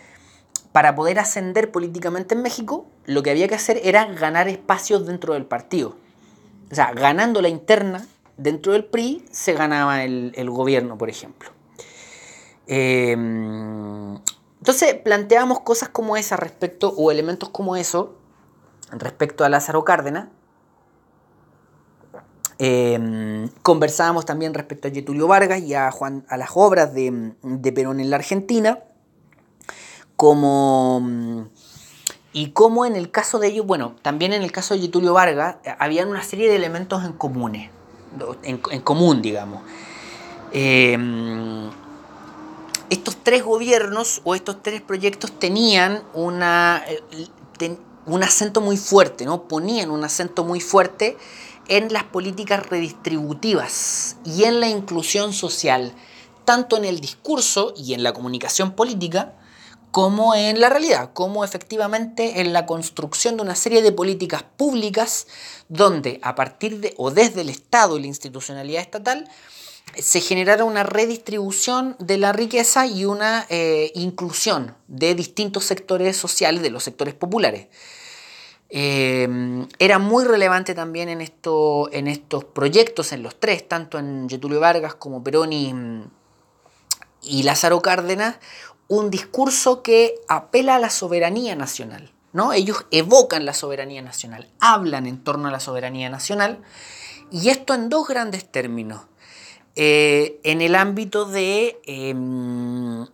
para 0.73 0.95
poder 0.95 1.19
ascender 1.19 1.73
políticamente 1.73 2.35
en 2.35 2.43
México, 2.43 2.87
lo 3.07 3.23
que 3.23 3.31
había 3.31 3.49
que 3.49 3.55
hacer 3.55 3.81
era 3.85 4.05
ganar 4.05 4.47
espacios 4.47 5.07
dentro 5.07 5.33
del 5.33 5.47
partido. 5.47 5.97
O 6.71 6.75
sea, 6.75 6.93
ganando 6.93 7.41
la 7.41 7.49
interna 7.49 8.07
dentro 8.37 8.75
del 8.75 8.85
PRI, 8.85 9.25
se 9.31 9.55
ganaba 9.55 10.05
el, 10.05 10.33
el 10.35 10.51
gobierno, 10.51 10.99
por 10.99 11.09
ejemplo. 11.09 11.49
Eh, 12.67 13.17
entonces 14.61 14.95
planteamos 14.95 15.61
cosas 15.61 15.89
como 15.89 16.19
esa 16.19 16.37
respecto, 16.37 16.93
o 16.97 17.11
elementos 17.11 17.49
como 17.49 17.77
eso, 17.77 18.19
respecto 18.93 19.45
a 19.45 19.49
Lázaro 19.49 19.85
Cárdenas. 19.85 20.29
Em, 22.59 23.49
conversábamos 23.63 24.27
también 24.27 24.53
respecto 24.53 24.89
a 24.89 24.91
Getulio 24.91 25.27
Vargas 25.27 25.63
y 25.63 25.73
a, 25.73 25.91
Juan, 25.91 26.27
a 26.29 26.37
las 26.37 26.51
obras 26.53 26.93
de, 26.93 27.33
Perón 27.75 28.01
en 28.01 28.11
la 28.11 28.17
Argentina, 28.17 28.81
como, 30.15 31.49
y 32.35 32.51
como 32.51 32.85
en 32.85 32.97
el 32.97 33.11
caso 33.11 33.39
de 33.39 33.47
ellos, 33.47 33.65
bueno, 33.65 33.97
también 34.03 34.35
en 34.35 34.43
el 34.43 34.53
caso 34.53 34.75
de 34.75 34.81
Getulio 34.81 35.15
Vargas, 35.15 35.57
habían 35.79 36.09
una 36.09 36.23
serie 36.23 36.51
de 36.51 36.57
elementos 36.57 37.03
en 37.03 37.15
comunes, 37.15 37.71
en, 38.43 38.59
común, 38.59 39.23
digamos. 39.23 39.63
Em, 40.53 41.71
estos 42.91 43.17
tres 43.23 43.45
gobiernos 43.45 44.21
o 44.25 44.35
estos 44.35 44.63
tres 44.63 44.83
proyectos 44.83 45.33
tenían 45.39 46.03
eh, 46.15 47.77
un 48.07 48.23
acento 48.23 48.61
muy 48.61 48.77
fuerte, 48.77 49.25
¿no? 49.25 49.49
ponían 49.49 49.91
un 49.91 50.05
acento 50.05 50.45
muy 50.45 50.61
fuerte 50.61 51.17
en 51.69 51.93
las 51.93 52.03
políticas 52.03 52.69
redistributivas 52.69 54.17
y 54.25 54.43
en 54.43 54.59
la 54.59 54.69
inclusión 54.69 55.33
social, 55.33 55.95
tanto 56.45 56.77
en 56.77 56.85
el 56.85 57.01
discurso 57.01 57.75
y 57.77 57.95
en 57.95 58.03
la 58.03 58.13
comunicación 58.13 58.73
política, 58.73 59.37
como 59.93 60.35
en 60.35 60.61
la 60.61 60.69
realidad, 60.69 61.11
como 61.13 61.45
efectivamente 61.45 62.41
en 62.41 62.53
la 62.53 62.67
construcción 62.67 63.37
de 63.37 63.43
una 63.43 63.55
serie 63.55 63.83
de 63.83 63.93
políticas 63.93 64.45
públicas 64.57 65.27
donde 65.69 66.21
a 66.23 66.35
partir 66.35 66.81
de 66.81 66.95
o 66.97 67.11
desde 67.11 67.41
el 67.43 67.49
Estado 67.49 67.97
y 67.97 68.01
la 68.01 68.07
institucionalidad 68.07 68.83
estatal 68.83 69.29
se 69.97 70.21
generara 70.21 70.65
una 70.65 70.83
redistribución 70.83 71.97
de 71.99 72.19
la 72.19 72.33
riqueza 72.33 72.87
y 72.87 73.05
una 73.05 73.47
eh, 73.49 73.93
inclusión 73.95 74.77
de 74.89 75.15
distintos 75.15 75.65
sectores 75.65 76.17
sociales, 76.17 76.63
de 76.63 76.71
los 76.71 76.85
sectores 76.85 77.15
populares. 77.15 77.69
Eh, 78.69 79.67
era 79.79 79.99
muy 79.99 80.25
relevante 80.25 80.75
también 80.75 81.09
en, 81.09 81.21
esto, 81.21 81.89
en 81.93 82.07
estos 82.07 82.45
proyectos, 82.45 83.13
en 83.13 83.23
los 83.23 83.39
tres, 83.39 83.67
tanto 83.67 83.99
en 83.99 84.29
Getulio 84.29 84.61
Vargas 84.61 84.95
como 84.95 85.25
Perón 85.25 85.53
y, 85.53 85.75
y 87.23 87.43
Lázaro 87.43 87.83
Cárdenas 87.83 88.37
un 88.91 89.09
discurso 89.09 89.83
que 89.83 90.17
apela 90.27 90.75
a 90.75 90.79
la 90.81 90.91
soberanía 90.91 91.55
nacional. 91.55 92.13
¿no? 92.33 92.53
Ellos 92.53 92.87
evocan 92.91 93.47
la 93.47 93.55
soberanía 93.55 94.03
nacional, 94.03 94.51
hablan 94.59 95.07
en 95.07 95.23
torno 95.23 95.47
a 95.47 95.53
la 95.53 95.61
soberanía 95.61 96.11
nacional, 96.11 96.61
y 97.31 97.51
esto 97.51 97.75
en 97.75 97.89
dos 97.89 98.09
grandes 98.09 98.51
términos. 98.51 99.03
Eh, 99.77 100.41
en 100.43 100.61
el 100.61 100.75
ámbito 100.75 101.25
de 101.25 101.81
em, 101.87 103.07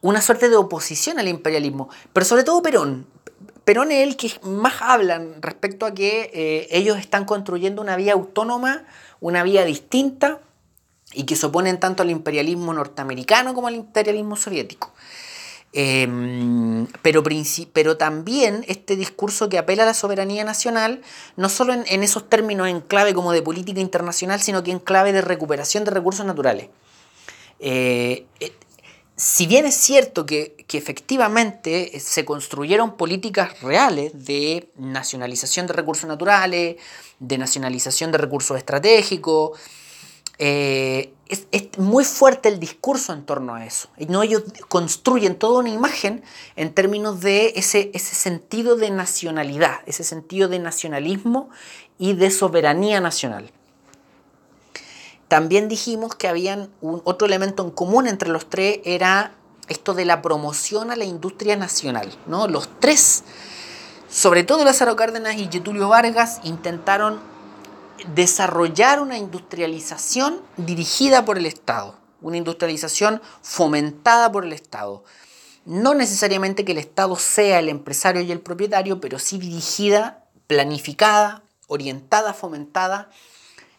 una 0.00 0.20
suerte 0.20 0.48
de 0.48 0.56
oposición 0.56 1.18
al 1.18 1.28
imperialismo, 1.28 1.88
pero 2.12 2.26
sobre 2.26 2.44
todo 2.44 2.62
Perón. 2.62 3.06
Perón 3.64 3.92
es 3.92 4.06
el 4.06 4.16
que 4.16 4.32
más 4.42 4.74
hablan 4.80 5.40
respecto 5.40 5.86
a 5.86 5.94
que 5.94 6.30
eh, 6.34 6.68
ellos 6.70 6.98
están 6.98 7.24
construyendo 7.24 7.80
una 7.80 7.96
vía 7.96 8.12
autónoma, 8.12 8.84
una 9.20 9.42
vía 9.42 9.64
distinta, 9.64 10.40
y 11.14 11.24
que 11.24 11.36
se 11.36 11.46
oponen 11.46 11.80
tanto 11.80 12.02
al 12.02 12.10
imperialismo 12.10 12.72
norteamericano 12.72 13.54
como 13.54 13.68
al 13.68 13.76
imperialismo 13.76 14.36
soviético. 14.36 14.92
Em, 15.76 16.86
pero, 17.02 17.24
pero, 17.72 17.96
también 17.96 18.64
este 18.68 18.94
discurso 18.94 19.48
que 19.48 19.58
apela 19.58 19.82
a 19.82 19.86
la 19.86 19.94
soberanía 19.94 20.44
nacional, 20.44 21.02
no 21.36 21.48
solo 21.48 21.72
en, 21.72 22.02
esos 22.04 22.30
términos 22.30 22.68
en 22.68 22.80
clave 22.80 23.12
como 23.12 23.32
de 23.32 23.42
política 23.42 23.80
internacional, 23.80 24.40
sino 24.40 24.62
que 24.62 24.70
en 24.70 24.78
clave 24.78 25.12
de 25.12 25.20
recuperación 25.20 25.84
de 25.84 25.90
recursos 25.90 26.24
naturales. 26.24 26.68
Eh, 27.58 28.24
eh, 28.38 28.52
si 29.16 29.48
bien 29.48 29.66
es 29.66 29.74
cierto 29.74 30.26
que, 30.26 30.54
que, 30.68 30.78
efectivamente 30.78 31.98
se 31.98 32.24
construyeron 32.24 32.96
políticas 32.96 33.60
reales 33.60 34.26
de 34.26 34.68
nacionalización 34.76 35.66
de 35.66 35.72
recursos 35.72 36.06
naturales, 36.06 36.76
de 37.18 37.38
nacionalización 37.38 38.12
de 38.12 38.18
recursos 38.18 38.56
estratégicos, 38.56 39.58
eh, 40.38 41.13
es, 41.28 41.46
muy 41.78 42.04
fuerte 42.04 42.48
el 42.48 42.60
discurso 42.60 43.12
en 43.12 43.24
torno 43.24 43.54
a 43.54 43.64
eso. 43.64 43.88
¿no? 44.08 44.22
Ellos 44.22 44.42
construyen 44.68 45.36
toda 45.36 45.60
una 45.60 45.70
imagen 45.70 46.22
en 46.56 46.72
términos 46.72 47.20
de 47.20 47.52
ese, 47.56 47.90
ese 47.94 48.14
sentido 48.14 48.76
de 48.76 48.90
nacionalidad, 48.90 49.80
ese 49.86 50.04
sentido 50.04 50.48
de 50.48 50.58
nacionalismo 50.58 51.50
y 51.98 52.14
de 52.14 52.30
soberanía 52.30 53.00
nacional. 53.00 53.50
También 55.28 55.68
dijimos 55.68 56.14
que 56.14 56.28
habían 56.28 56.70
un, 56.80 57.00
otro 57.04 57.26
elemento 57.26 57.64
en 57.64 57.70
común 57.70 58.06
entre 58.06 58.28
los 58.28 58.48
tres 58.48 58.80
era 58.84 59.34
esto 59.68 59.94
de 59.94 60.04
la 60.04 60.20
promoción 60.20 60.90
a 60.90 60.96
la 60.96 61.04
industria 61.04 61.56
nacional. 61.56 62.12
¿no? 62.26 62.46
Los 62.48 62.68
tres, 62.80 63.24
sobre 64.08 64.44
todo 64.44 64.64
Lázaro 64.64 64.96
Cárdenas 64.96 65.36
y 65.36 65.48
Getulio 65.50 65.88
Vargas, 65.88 66.40
intentaron 66.44 67.18
desarrollar 68.14 69.00
una 69.00 69.18
industrialización 69.18 70.40
dirigida 70.56 71.24
por 71.24 71.38
el 71.38 71.46
Estado, 71.46 71.98
una 72.20 72.36
industrialización 72.36 73.22
fomentada 73.42 74.30
por 74.32 74.44
el 74.44 74.52
Estado. 74.52 75.04
No 75.64 75.94
necesariamente 75.94 76.64
que 76.64 76.72
el 76.72 76.78
Estado 76.78 77.16
sea 77.16 77.58
el 77.58 77.68
empresario 77.68 78.22
y 78.22 78.32
el 78.32 78.40
propietario, 78.40 79.00
pero 79.00 79.18
sí 79.18 79.38
dirigida, 79.38 80.24
planificada, 80.46 81.42
orientada, 81.68 82.34
fomentada 82.34 83.10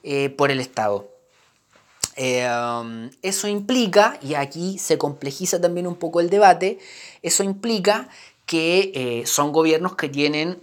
eh, 0.04 0.30
por 0.30 0.51
el 0.51 0.60
Estado. 0.60 1.10
Eh, 2.15 2.47
eso 3.21 3.47
implica, 3.47 4.17
y 4.21 4.36
aquí 4.36 4.78
se 4.78 4.97
complejiza 4.97 5.60
también 5.60 5.86
un 5.86 5.95
poco 5.95 6.21
el 6.21 6.30
debate, 6.30 6.80
eso 7.21 7.43
implica 7.43 8.08
que 8.45 8.91
eh, 8.93 9.25
son 9.25 9.51
gobiernos 9.51 9.95
que 9.95 10.08
tienen 10.08 10.60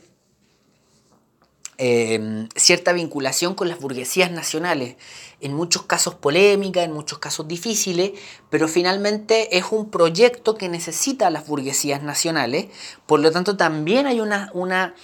Em, 1.78 2.48
cierta 2.54 2.92
vinculación 2.92 3.54
con 3.54 3.68
las 3.68 3.80
burguesías 3.80 4.30
nacionales, 4.30 4.96
en 5.40 5.54
muchos 5.54 5.82
casos 5.84 6.14
polémica, 6.14 6.82
en 6.82 6.92
muchos 6.92 7.18
casos 7.18 7.48
difíciles, 7.48 8.12
pero 8.50 8.68
finalmente 8.68 9.56
es 9.56 9.64
un 9.70 9.90
proyecto 9.90 10.54
que 10.54 10.68
necesita 10.68 11.30
las 11.30 11.46
burguesías 11.46 12.02
nacionales, 12.02 12.66
por 13.06 13.20
lo 13.20 13.32
tanto 13.32 13.56
también 13.56 14.06
hay 14.06 14.20
una, 14.20 14.50
una, 14.52 14.94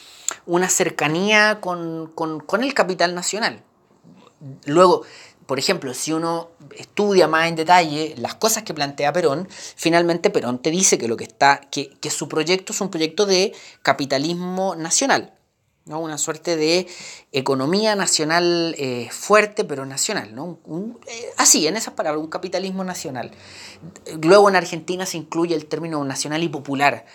una 0.45 0.69
cercanía 0.69 1.61
con, 1.63 2.13
con 2.15 2.63
el 2.63 2.75
capital 2.75 3.15
nacional. 3.15 3.63
Luego, 4.67 5.03
por 5.47 5.59
ejemplo, 5.59 5.95
si 5.95 6.13
uno 6.13 6.51
estudia 6.77 7.29
más 7.29 7.49
en 7.49 7.57
detalle 7.57 8.15
las 8.19 8.35
cosas 8.35 8.63
que 8.63 8.75
plantea 8.75 9.15
Perón, 9.15 9.49
finalmente 9.75 10.29
Perón 10.29 10.59
te 10.59 10.71
dice 10.71 10.99
que 10.99 11.09
lo 11.09 11.17
que 11.17 11.25
está, 11.25 11.63
que, 11.71 11.97
que 12.01 12.11
su 12.11 12.29
proyecto 12.29 12.75
es 12.75 12.81
un 12.83 12.91
proyecto 12.91 13.25
de 13.25 13.55
capitalismo 13.83 14.77
nacional 14.77 15.38
una 15.97 16.19
suerte 16.19 16.57
de 16.57 16.87
economía 17.33 17.95
nacional 17.95 18.75
eh, 18.79 19.09
fuerte, 19.11 19.65
pero 19.65 19.87
nacional. 19.87 20.35
¿no? 20.35 20.59
Eh, 21.07 21.31
así, 21.39 21.67
en 21.67 21.77
esas 21.77 21.95
palabras, 21.95 22.23
un 22.23 22.29
capitalismo 22.29 22.85
nacional. 22.85 23.31
Luego 24.23 24.49
en 24.49 24.57
Argentina 24.57 25.07
se 25.07 25.17
incluye 25.17 25.55
el 25.55 25.67
término 25.67 26.05
nacional 26.05 26.43
y 26.43 26.49
popular, 26.49 27.07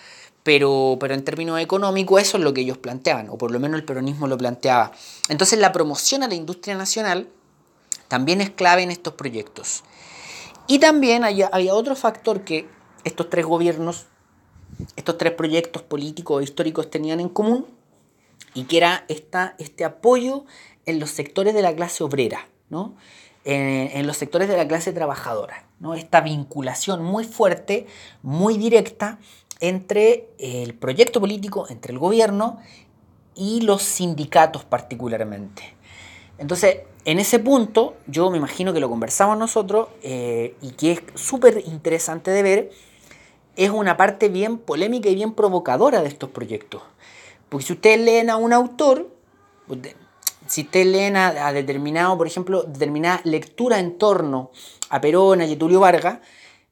pero, 0.41 0.97
pero 0.99 1.13
en 1.13 1.23
términos 1.23 1.59
económicos 1.59 2.21
eso 2.21 2.37
es 2.37 2.43
lo 2.43 2.53
que 2.53 2.61
ellos 2.61 2.77
planteaban, 2.77 3.29
o 3.29 3.37
por 3.37 3.51
lo 3.51 3.59
menos 3.59 3.79
el 3.79 3.85
peronismo 3.85 4.27
lo 4.27 4.37
planteaba. 4.37 4.91
Entonces 5.29 5.59
la 5.59 5.71
promoción 5.71 6.23
a 6.23 6.27
la 6.27 6.35
industria 6.35 6.75
nacional 6.75 7.29
también 8.07 8.41
es 8.41 8.49
clave 8.49 8.83
en 8.83 8.91
estos 8.91 9.13
proyectos. 9.13 9.83
Y 10.67 10.79
también 10.79 11.23
había 11.23 11.73
otro 11.73 11.95
factor 11.95 12.43
que 12.43 12.67
estos 13.03 13.29
tres 13.29 13.45
gobiernos, 13.45 14.05
estos 14.95 15.17
tres 15.17 15.33
proyectos 15.33 15.81
políticos 15.81 16.41
e 16.41 16.43
históricos 16.45 16.89
tenían 16.89 17.19
en 17.19 17.29
común, 17.29 17.65
y 18.53 18.63
que 18.63 18.77
era 18.77 19.05
esta, 19.07 19.55
este 19.57 19.85
apoyo 19.85 20.45
en 20.85 20.99
los 20.99 21.11
sectores 21.11 21.53
de 21.53 21.61
la 21.61 21.75
clase 21.75 22.03
obrera, 22.03 22.47
¿no? 22.69 22.95
en, 23.45 24.07
los 24.07 24.17
sectores 24.17 24.47
de 24.47 24.57
la 24.57 24.67
clase 24.67 24.93
trabajadora. 24.93 25.65
¿no? 25.79 25.93
Esta 25.95 26.21
vinculación 26.21 27.03
muy 27.03 27.23
fuerte, 27.23 27.87
muy 28.21 28.57
directa 28.57 29.19
entre 29.59 30.29
el 30.39 30.73
proyecto 30.73 31.19
político, 31.19 31.67
entre 31.69 31.93
el 31.93 31.99
gobierno 31.99 32.59
y 33.35 33.61
los 33.61 33.81
sindicatos 33.81 34.63
particularmente. 34.65 35.75
Entonces, 36.37 36.79
en 37.05 37.19
ese 37.19 37.39
punto, 37.39 37.95
yo 38.07 38.29
me 38.29 38.37
imagino 38.37 38.73
que 38.73 38.79
lo 38.79 38.89
conversamos 38.89 39.37
nosotros 39.37 39.89
eh, 40.01 40.55
y 40.61 40.71
que 40.71 40.93
es 40.93 41.01
súper 41.15 41.63
interesante 41.65 42.31
de 42.31 42.43
ver, 42.43 42.71
es 43.55 43.69
una 43.69 43.97
parte 43.97 44.29
bien 44.29 44.57
polémica 44.57 45.09
y 45.09 45.15
bien 45.15 45.33
provocadora 45.33 46.01
de 46.01 46.07
estos 46.07 46.29
proyectos. 46.29 46.81
Porque 47.53 47.67
si 47.67 47.73
ustedes 47.73 47.99
leen 47.99 48.31
a 48.31 48.37
un 48.37 48.51
autor, 48.51 49.15
si 50.47 50.61
ustedes 50.61 50.87
leen 50.87 51.15
a, 51.15 51.53
determinado, 51.53 52.17
por 52.17 52.25
ejemplo, 52.25 52.63
determinada 52.63 53.21
lectura 53.25 53.77
en 53.77 53.99
torno 53.99 54.49
a 54.89 54.99
Perón, 54.99 55.39
a 55.39 55.45
Getulio 55.45 55.79
Vargas, 55.79 56.17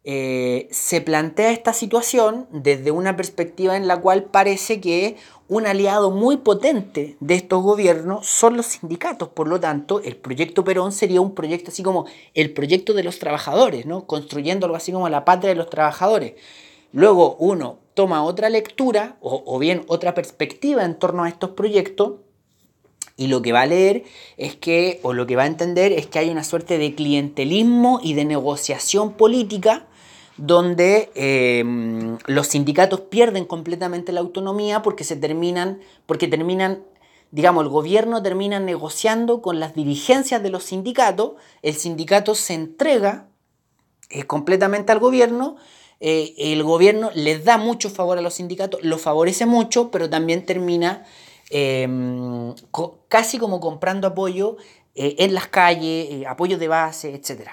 eh, 0.03 0.67
se 0.71 0.99
plantea 1.01 1.51
esta 1.51 1.73
situación 1.73 2.47
desde 2.51 2.89
una 2.89 3.15
perspectiva 3.15 3.77
en 3.77 3.87
la 3.87 4.01
cual 4.01 4.23
parece 4.23 4.81
que 4.81 5.17
un 5.47 5.67
aliado 5.67 6.09
muy 6.09 6.37
potente 6.37 7.15
de 7.19 7.35
estos 7.35 7.61
gobiernos 7.61 8.25
son 8.25 8.57
los 8.57 8.65
sindicatos. 8.65 9.29
Por 9.29 9.47
lo 9.47 9.59
tanto, 9.59 10.01
el 10.01 10.17
proyecto 10.17 10.63
Perón 10.63 10.93
sería 10.93 11.21
un 11.21 11.35
proyecto 11.35 11.69
así 11.69 11.83
como 11.83 12.07
el 12.33 12.53
proyecto 12.53 12.95
de 12.95 13.03
los 13.03 13.19
trabajadores, 13.19 13.85
¿no? 13.85 14.07
construyendo 14.07 14.65
algo 14.65 14.77
así 14.77 14.91
como 14.91 15.09
la 15.09 15.25
patria 15.25 15.49
de 15.49 15.57
los 15.57 15.69
trabajadores. 15.69 16.33
Luego 16.93 17.35
uno 17.39 17.79
toma 17.93 18.23
otra 18.23 18.49
lectura 18.49 19.17
o, 19.21 19.59
bien 19.59 19.83
otra 19.87 20.13
perspectiva 20.13 20.83
en 20.83 20.95
torno 20.95 21.23
a 21.23 21.29
estos 21.29 21.51
proyectos 21.51 22.15
y 23.17 23.27
lo 23.27 23.41
que 23.41 23.51
va 23.51 23.61
a 23.61 23.65
leer 23.65 24.03
es 24.37 24.55
que, 24.55 24.99
o 25.03 25.13
lo 25.13 25.27
que 25.27 25.35
va 25.35 25.43
a 25.43 25.47
entender 25.47 25.91
es 25.91 26.07
que 26.07 26.19
hay 26.19 26.29
una 26.29 26.43
suerte 26.43 26.77
de 26.77 26.95
clientelismo 26.95 27.99
y 28.01 28.13
de 28.13 28.25
negociación 28.25 29.13
política 29.13 29.87
donde 30.37 31.11
em, 31.13 32.17
los 32.25 32.47
sindicatos 32.47 33.01
pierden 33.01 33.45
completamente 33.45 34.11
la 34.11 34.21
autonomía 34.21 34.81
porque 34.81 35.03
se 35.03 35.15
terminan, 35.15 35.81
porque 36.05 36.27
terminan, 36.27 36.83
digamos, 37.31 37.63
el 37.63 37.69
gobierno 37.69 38.23
termina 38.23 38.59
negociando 38.59 39.41
con 39.41 39.59
las 39.59 39.75
dirigencias 39.75 40.41
de 40.41 40.49
los 40.49 40.63
sindicatos, 40.63 41.33
el 41.61 41.75
sindicato 41.75 42.33
se 42.33 42.55
entrega 42.55 43.27
eh, 44.09 44.23
completamente 44.23 44.91
al 44.91 44.99
gobierno 44.99 45.57
eh, 46.03 46.33
el 46.35 46.63
gobierno 46.63 47.11
les 47.13 47.45
da 47.45 47.59
mucho 47.59 47.91
favor 47.91 48.17
a 48.17 48.21
los 48.21 48.33
sindicatos, 48.33 48.83
los 48.83 48.99
favorece 48.99 49.45
mucho, 49.45 49.91
pero 49.91 50.09
también 50.09 50.47
termina 50.47 51.05
em, 51.51 52.55
casi 53.07 53.37
como 53.37 53.59
comprando 53.59 54.07
apoyo 54.07 54.57
eh, 54.95 55.17
en 55.19 55.35
las 55.35 55.47
calles, 55.47 56.07
eh, 56.09 56.23
apoyo 56.25 56.57
de 56.57 56.67
base, 56.67 57.13
etc. 57.13 57.51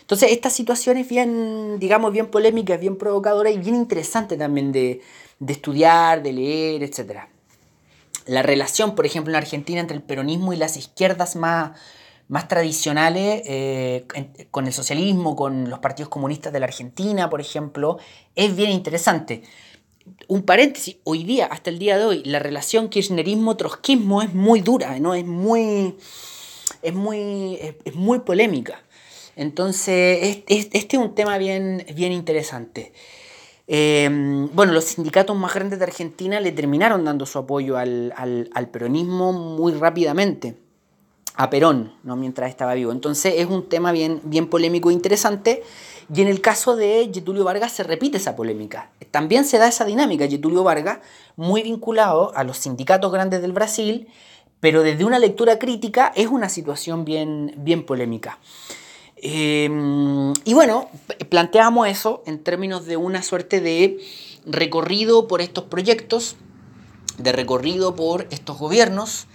Entonces, 0.00 0.30
esta 0.32 0.48
situación 0.48 0.96
es 0.96 1.06
bien, 1.06 1.78
digamos, 1.78 2.12
bien 2.12 2.28
polémica, 2.28 2.78
bien 2.78 2.96
provocadora 2.96 3.50
y 3.50 3.58
bien 3.58 3.74
interesante 3.74 4.38
también 4.38 4.72
de, 4.72 5.02
de 5.38 5.52
estudiar, 5.52 6.22
de 6.22 6.32
leer, 6.32 6.82
etc. 6.82 7.24
La 8.24 8.40
relación, 8.40 8.94
por 8.94 9.04
ejemplo, 9.04 9.32
en 9.32 9.36
Argentina 9.36 9.80
entre 9.80 9.98
el 9.98 10.02
peronismo 10.02 10.54
y 10.54 10.56
las 10.56 10.78
izquierdas 10.78 11.36
más, 11.36 11.78
más 12.32 12.48
tradicionales, 12.48 13.42
eh, 13.44 14.06
con 14.50 14.66
el 14.66 14.72
socialismo, 14.72 15.36
con 15.36 15.68
los 15.68 15.80
partidos 15.80 16.08
comunistas 16.08 16.50
de 16.50 16.60
la 16.60 16.64
Argentina, 16.64 17.28
por 17.28 17.42
ejemplo, 17.42 17.98
es 18.34 18.56
bien 18.56 18.70
interesante. 18.70 19.42
Un 20.28 20.40
paréntesis, 20.40 20.96
hoy 21.04 21.24
día, 21.24 21.44
hasta 21.44 21.68
el 21.68 21.78
día 21.78 21.98
de 21.98 22.06
hoy, 22.06 22.22
la 22.24 22.38
relación 22.38 22.88
kirchnerismo-trotskismo 22.88 24.22
es 24.22 24.32
muy 24.32 24.62
dura, 24.62 24.98
¿no? 24.98 25.12
es, 25.12 25.26
muy, 25.26 25.94
es, 26.80 26.94
muy, 26.94 27.58
es, 27.84 27.94
muy 27.94 28.20
polémica. 28.20 28.82
Entonces, 29.36 30.42
este 30.48 30.78
es 30.88 30.94
un 30.94 31.14
tema 31.14 31.36
bien, 31.36 31.84
bien 31.94 32.12
interesante. 32.12 32.94
Em, 33.66 34.48
bueno, 34.54 34.72
los 34.72 34.84
sindicatos 34.84 35.36
más 35.36 35.52
grandes 35.52 35.78
de 35.80 35.84
Argentina 35.84 36.40
le 36.40 36.52
terminaron 36.52 37.04
dando 37.04 37.26
su 37.26 37.38
apoyo 37.38 37.76
al, 37.76 38.68
peronismo 38.72 39.34
muy 39.34 39.74
rápidamente, 39.74 40.56
a 41.34 41.50
Perón, 41.50 41.92
¿no? 42.02 42.16
mientras 42.16 42.50
estaba 42.50 42.74
vivo. 42.74 42.92
Entonces 42.92 43.34
es 43.38 43.46
un 43.46 43.68
tema 43.68 43.92
bien, 43.92 44.20
bien 44.24 44.48
polémico 44.48 44.90
e 44.90 44.92
interesante. 44.92 45.62
Y 46.14 46.20
en 46.20 46.28
el 46.28 46.40
caso 46.40 46.76
de 46.76 47.10
Getulio 47.12 47.44
Vargas 47.44 47.72
se 47.72 47.84
repite 47.84 48.18
esa 48.18 48.36
polémica. 48.36 48.90
También 49.10 49.44
se 49.44 49.58
da 49.58 49.68
esa 49.68 49.84
dinámica. 49.84 50.28
Getulio 50.28 50.62
Vargas, 50.62 50.98
muy 51.36 51.62
vinculado 51.62 52.32
a 52.36 52.44
los 52.44 52.58
sindicatos 52.58 53.10
grandes 53.12 53.40
del 53.40 53.52
Brasil, 53.52 54.08
pero 54.60 54.82
desde 54.82 55.04
una 55.04 55.18
lectura 55.18 55.58
crítica 55.58 56.12
es 56.14 56.28
una 56.28 56.48
situación 56.48 57.04
bien, 57.04 57.54
bien 57.56 57.84
polémica. 57.84 58.38
Em, 59.16 60.32
y 60.44 60.52
bueno, 60.52 60.88
planteamos 61.28 61.88
eso 61.88 62.22
en 62.26 62.42
términos 62.42 62.86
de 62.86 62.96
una 62.96 63.22
suerte 63.22 63.60
de 63.60 63.98
recorrido 64.44 65.28
por 65.28 65.40
estos 65.40 65.64
proyectos, 65.64 66.36
de 67.18 67.32
recorrido 67.32 67.94
por 67.94 68.26
estos 68.30 68.58
gobiernos, 68.58 69.28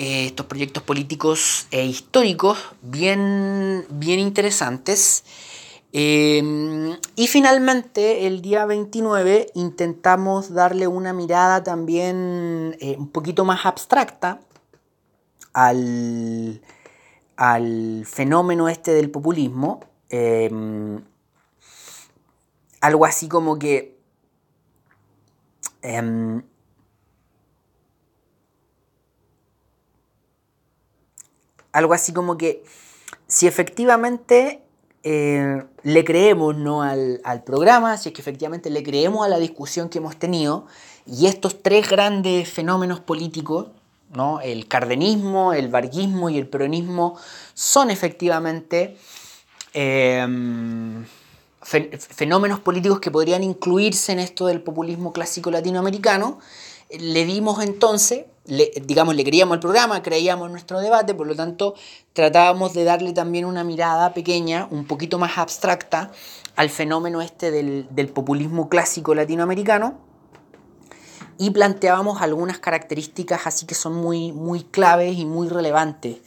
eh, 0.00 0.24
estos 0.24 0.46
proyectos 0.46 0.82
políticos 0.82 1.66
e 1.70 1.84
históricos 1.84 2.56
bien, 2.80 3.84
bien 3.90 4.18
interesantes. 4.18 5.24
Em, 5.92 6.96
y 7.16 7.26
finalmente, 7.26 8.26
el 8.26 8.40
día 8.40 8.64
29 8.64 9.48
intentamos 9.52 10.54
darle 10.54 10.86
una 10.86 11.12
mirada 11.12 11.62
también 11.62 12.78
eh, 12.80 12.96
un 12.98 13.08
poquito 13.08 13.44
más 13.44 13.66
abstracta 13.66 14.40
al, 15.52 16.62
al 17.36 18.06
fenómeno 18.06 18.70
este 18.70 18.92
del 18.94 19.10
populismo, 19.10 19.80
em, 20.08 21.04
algo 22.80 23.04
así 23.04 23.28
como 23.28 23.58
que 23.58 23.98
algo 31.72 31.94
así 31.94 32.12
como 32.12 32.36
que 32.36 32.64
si 33.26 33.46
efectivamente 33.46 34.62
eh, 35.02 35.62
le 35.82 36.04
creemos 36.04 36.56
¿no? 36.56 36.82
al, 36.82 37.20
al, 37.24 37.42
programa, 37.42 37.96
si 37.96 38.10
es 38.10 38.14
que 38.14 38.20
efectivamente 38.20 38.70
le 38.70 38.82
creemos 38.82 39.24
a 39.24 39.28
la 39.28 39.38
discusión 39.38 39.88
que 39.88 39.98
hemos 39.98 40.16
tenido 40.16 40.66
y 41.06 41.26
estos 41.26 41.62
tres 41.62 41.88
grandes 41.88 42.48
fenómenos 42.48 43.00
políticos 43.00 43.68
¿no? 44.12 44.40
El 44.40 44.66
cardenismo, 44.66 45.52
el 45.52 45.68
varguismo 45.68 46.30
y 46.30 46.38
el 46.38 46.48
peronismo 46.48 47.16
son 47.54 47.90
efectivamente 47.90 48.96
em, 49.72 51.04
fenómenos 51.62 52.60
políticos 52.60 53.00
que 53.00 53.10
podrían 53.10 53.44
incluirse 53.44 54.12
en 54.12 54.18
esto 54.18 54.46
del 54.46 54.62
populismo 54.62 55.12
clásico 55.12 55.50
latinoamericano. 55.50 56.40
Le 56.98 57.24
dimos 57.24 57.62
entonces, 57.62 58.24
digamos, 58.46 59.14
le 59.14 59.24
creíamos 59.24 59.54
al 59.54 59.60
programa, 59.60 60.02
creíamos 60.02 60.50
nuestro 60.50 60.80
debate, 60.80 61.14
por 61.14 61.26
lo 61.26 61.36
tanto 61.36 61.74
tratábamos 62.12 62.74
de 62.74 62.84
darle 62.84 63.12
también 63.12 63.44
una 63.44 63.64
mirada 63.64 64.12
pequeña, 64.14 64.66
un 64.70 64.86
poquito 64.86 65.18
más 65.18 65.38
abstracta, 65.38 66.10
al 66.56 66.70
fenómeno 66.70 67.20
este 67.22 67.50
del, 67.50 67.86
del 67.90 68.08
populismo 68.08 68.68
clásico 68.68 69.14
latinoamericano 69.14 70.10
y 71.40 71.50
planteábamos 71.50 72.20
algunas 72.20 72.58
características 72.58 73.46
así 73.46 73.64
que 73.64 73.74
son 73.74 73.94
muy, 73.94 74.30
muy 74.30 74.62
claves 74.62 75.16
y 75.16 75.24
muy 75.24 75.48
relevantes 75.48 76.18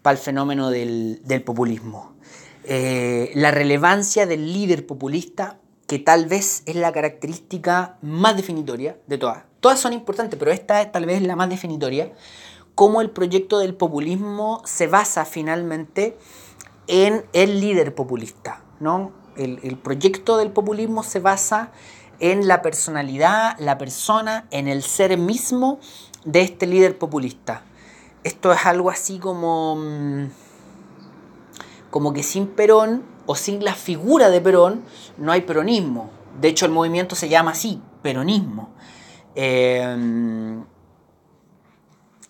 para 0.00 0.16
el 0.16 0.18
fenómeno 0.18 0.70
del, 0.70 1.20
populismo. 1.44 2.14
Eh, 2.64 3.30
la 3.34 3.50
relevancia 3.50 4.24
del 4.24 4.50
líder 4.50 4.86
populista, 4.86 5.58
que 5.86 5.98
tal 5.98 6.26
vez 6.26 6.62
es 6.66 6.76
la 6.76 6.92
característica 6.92 7.98
más 8.02 8.36
definitoria 8.36 8.96
de 9.06 9.18
todas. 9.18 9.44
Todas 9.60 9.80
son 9.80 9.92
importantes, 9.92 10.38
pero 10.38 10.50
esta 10.50 10.82
es 10.82 10.92
tal 10.92 11.06
vez 11.06 11.22
la 11.22 11.36
más 11.36 11.48
definitoria. 11.48 12.12
Cómo 12.74 13.00
el 13.00 13.10
proyecto 13.10 13.58
del 13.58 13.74
populismo 13.74 14.62
se 14.64 14.86
basa 14.86 15.24
finalmente 15.24 16.16
en 16.86 17.24
el 17.32 17.60
líder 17.60 17.94
populista. 17.94 18.62
¿no? 18.80 19.12
El, 19.36 19.78
proyecto 19.78 20.36
del 20.36 20.50
populismo 20.50 21.02
se 21.02 21.20
basa 21.20 21.72
en 22.20 22.46
la 22.46 22.62
personalidad, 22.62 23.58
la 23.58 23.78
persona, 23.78 24.46
en 24.50 24.68
el 24.68 24.82
ser 24.82 25.16
mismo 25.18 25.78
de 26.24 26.42
este 26.42 26.66
líder 26.66 26.98
populista. 26.98 27.62
Esto 28.22 28.52
es 28.52 28.64
algo 28.64 28.90
así 28.90 29.18
como, 29.18 29.76
mm, 29.76 30.26
como 31.94 32.12
que 32.12 32.24
sin 32.24 32.48
Perón 32.48 33.04
o 33.24 33.36
sin 33.36 33.62
la 33.62 33.72
figura 33.72 34.28
de 34.28 34.40
Perón 34.40 34.82
no 35.16 35.30
hay 35.30 35.42
peronismo. 35.42 36.10
De 36.40 36.48
hecho, 36.48 36.66
el 36.66 36.72
movimiento 36.72 37.14
se 37.14 37.28
llama 37.28 37.52
así, 37.52 37.80
peronismo. 38.02 38.74
Eh, 39.36 39.96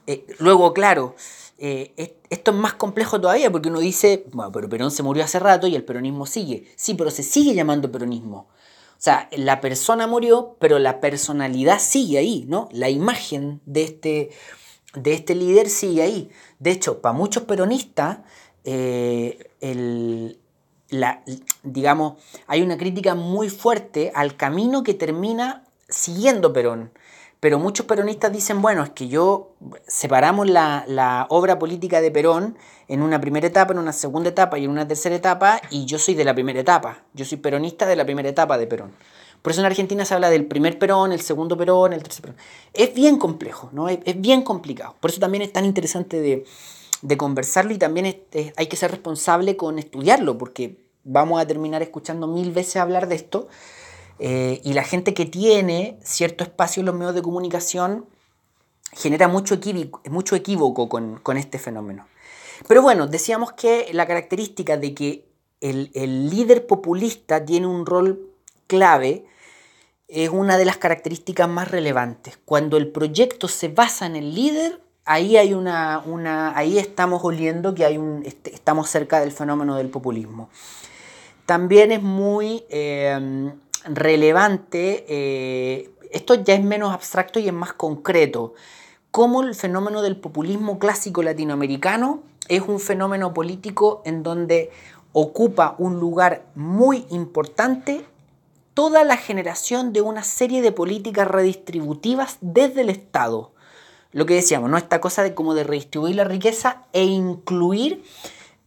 eh, 0.07 0.27
luego, 0.39 0.75
claro, 0.75 1.17
eh, 1.57 2.21
esto 2.29 2.51
es 2.51 2.57
más 2.59 2.75
complejo 2.75 3.19
todavía 3.19 3.51
porque 3.51 3.71
uno 3.71 3.79
dice, 3.79 4.27
bueno, 4.35 4.53
pero 4.53 4.69
Perón 4.69 4.91
se 4.91 5.03
murió 5.03 5.25
hace 5.25 5.39
rato 5.39 5.67
y 5.67 5.75
el 5.75 5.83
peronismo 5.83 6.27
sigue. 6.27 6.71
Sí, 6.77 6.93
pero 6.93 7.11
se 7.11 7.23
sigue 7.23 7.55
llamando 7.55 7.91
peronismo. 7.91 8.49
O 8.91 8.99
sea, 9.05 9.31
la 9.33 9.63
persona 9.63 10.07
murió, 10.07 10.59
pero 10.61 10.79
la 10.79 11.01
personalidad 11.01 11.79
sigue 11.79 12.19
ahí, 12.19 12.45
¿no? 12.49 12.69
La 12.71 12.91
imagen 12.91 13.63
de 13.65 13.85
este, 13.85 14.31
de 14.93 15.15
este 15.15 15.35
líder 15.35 15.71
sigue 15.71 16.03
ahí. 16.03 16.31
De 16.59 16.71
hecho, 16.71 17.01
para 17.01 17.15
muchos 17.15 17.45
peronistas, 17.45 18.19
digamos, 21.63 22.15
hay 22.47 22.63
una 22.63 22.77
crítica 22.77 23.15
muy 23.15 23.49
fuerte 23.49 24.13
al 24.15 24.37
camino 24.37 24.83
que 24.83 24.95
termina 24.95 25.65
siguiendo 25.89 26.53
Perón. 26.53 26.93
Pero 27.45 27.59
muchos 27.59 27.85
peronistas 27.85 28.33
dicen, 28.33 28.63
bueno, 28.63 28.83
es 28.83 28.89
que 28.91 29.09
yo 29.09 29.53
separamos 29.87 30.49
la, 30.49 31.27
obra 31.29 31.59
política 31.59 32.01
de 32.01 32.11
Perón 32.11 32.57
en 32.89 33.03
una 33.03 33.21
primera 33.21 33.47
etapa, 33.47 33.75
en 33.75 33.81
una 33.81 33.93
segunda 33.93 34.31
etapa 34.31 34.59
y 34.59 34.65
en 34.65 34.71
una 34.71 34.89
tercera 34.89 35.15
etapa, 35.15 35.61
y 35.69 35.85
yo 35.85 35.99
soy 35.99 36.15
de 36.15 36.25
la 36.25 36.33
primera 36.33 36.61
etapa. 36.61 37.03
Yo 37.13 37.27
soy 37.27 37.37
peronista 37.37 37.85
de 37.85 37.97
la 37.97 38.07
primera 38.07 38.31
etapa 38.31 38.57
de 38.57 38.67
Perón. 38.67 38.93
Por 39.43 39.53
eso 39.53 39.61
en 39.61 39.67
Argentina 39.67 40.07
se 40.07 40.15
habla 40.15 40.31
del 40.31 40.47
primer 40.47 40.79
Perón, 40.79 41.13
el 41.13 41.21
segundo 41.21 41.55
Perón, 41.55 41.93
el 41.93 42.03
tercer 42.03 42.23
Perón. 42.23 42.39
Es 42.73 42.95
bien 42.95 43.19
complejo, 43.19 43.69
¿no? 43.73 43.91
Es, 43.91 44.01
bien 44.23 44.41
complicado. 44.41 44.95
Por 45.01 45.11
eso 45.11 45.21
también 45.21 45.43
es 45.43 45.53
tan 45.53 45.67
interesante 45.67 46.23
de, 46.23 46.47
conversarlo 47.17 47.73
y 47.73 47.79
también 47.79 48.25
hay 48.57 48.67
que 48.67 48.77
ser 48.77 48.91
responsable 48.91 49.57
con 49.57 49.79
estudiarlo, 49.79 50.39
porque 50.39 50.85
vamos 51.05 51.41
a 51.41 51.47
terminar 51.47 51.83
escuchando 51.83 52.27
mil 52.27 52.51
veces 52.51 52.77
hablar 52.77 53.09
de 53.09 53.15
esto 53.15 53.49
eh, 54.19 54.61
y 54.65 54.73
la 54.75 54.85
gente 54.85 55.15
que 55.15 55.27
tiene 55.27 55.99
cierto 56.03 56.45
espacio 56.45 56.81
en 56.81 56.87
los 56.87 56.95
medios 56.95 57.15
de 57.15 57.23
comunicación 57.23 58.07
genera 58.93 59.29
mucho 59.29 59.55
equívoco, 59.55 60.01
mucho 60.11 60.37
equívoco 60.37 60.89
con, 60.89 61.37
este 61.37 61.59
fenómeno. 61.59 62.07
Pero 62.69 62.83
bueno, 62.83 63.07
decíamos 63.07 63.53
que 63.53 63.89
la 63.93 64.07
característica 64.07 64.77
de 64.77 64.95
que 64.95 65.29
el, 65.61 65.91
líder 66.31 66.67
populista 66.67 67.45
tiene 67.45 67.67
un 67.67 67.87
rol 67.87 68.31
clave 68.67 69.27
es 70.07 70.29
una 70.29 70.59
de 70.59 70.65
las 70.65 70.77
características 70.77 71.49
más 71.49 71.71
relevantes. 71.71 72.39
Cuando 72.45 72.77
el 72.77 72.93
proyecto 72.93 73.49
se 73.49 73.69
basa 73.69 74.07
en 74.07 74.15
el 74.15 74.35
líder, 74.35 74.84
ahí, 75.05 75.37
hay 75.37 75.55
una, 75.55 76.03
una, 76.05 76.57
ahí 76.57 76.79
estamos 76.79 77.23
oliendo 77.25 77.75
que 77.75 77.85
hay 77.85 77.99
un, 77.99 78.25
estamos 78.25 78.91
cerca 78.91 79.21
del 79.21 79.33
fenómeno 79.33 79.77
del 79.77 79.89
populismo. 79.89 80.49
También 81.47 81.93
es 81.93 82.03
muy 82.03 82.65
eh, 82.71 83.53
relevante, 83.85 85.05
eh, 85.09 85.91
esto 86.11 86.35
ya 86.37 86.55
es 86.55 86.65
menos 86.65 86.93
abstracto 86.93 87.39
y 87.39 87.49
es 87.49 87.53
más 87.53 87.73
concreto, 87.75 88.55
cómo 89.11 89.43
el 89.43 89.55
fenómeno 89.55 90.03
del 90.03 90.17
populismo 90.17 90.79
clásico 90.79 91.23
latinoamericano 91.23 92.23
es 92.49 92.63
un 92.63 92.81
fenómeno 92.81 93.35
político 93.35 94.03
en 94.05 94.23
donde 94.23 94.71
ocupa 95.13 95.77
un 95.79 96.01
lugar 96.01 96.45
muy 96.55 97.07
importante 97.11 98.05
toda 98.75 99.05
la 99.05 99.17
generación 99.17 99.93
de 99.93 100.01
una 100.01 100.25
serie 100.25 100.61
de 100.63 100.73
políticas 100.73 101.29
redistributivas 101.29 102.39
desde 102.41 102.81
el 102.81 102.91
Estado. 102.91 103.54
Lo 104.15 104.27
que 104.27 104.35
decíamos, 104.35 104.71
¿no? 104.71 104.79
Esta 104.79 105.01
cosa 105.01 105.25
de 105.25 105.35
cómo 105.35 105.55
de 105.55 105.65
redistribuir 105.65 106.15
la 106.15 106.23
riqueza 106.23 106.85
e 106.93 107.03
incluir 107.03 108.05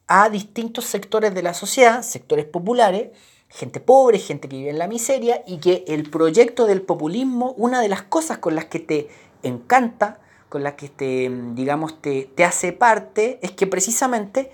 a 0.07 0.29
distintos 0.29 0.83
sectores 0.83 1.33
de 1.33 1.41
la 1.41 1.53
sociedad, 1.53 2.03
sectores 2.03 2.43
populares, 2.43 3.11
gente 3.47 3.79
pobre, 3.79 4.19
gente 4.19 4.49
que 4.49 4.57
vive 4.57 4.71
en 4.71 4.77
la 4.77 4.89
miseria, 4.89 5.43
y 5.47 5.59
que 5.59 5.85
el 5.87 6.09
proyecto 6.09 6.65
del 6.65 6.81
populismo, 6.81 7.53
una 7.53 7.79
de 7.79 7.87
las 7.87 8.01
cosas 8.01 8.39
con 8.39 8.55
las 8.55 8.65
que 8.65 8.79
te 8.79 9.07
encanta, 9.41 10.19
con 10.49 10.63
las 10.63 10.73
que 10.73 10.89
te, 10.89 11.31
digamos, 11.53 12.01
te, 12.01 12.29
te 12.35 12.43
hace 12.43 12.73
parte, 12.73 13.39
es 13.41 13.51
que 13.51 13.67
precisamente 13.67 14.51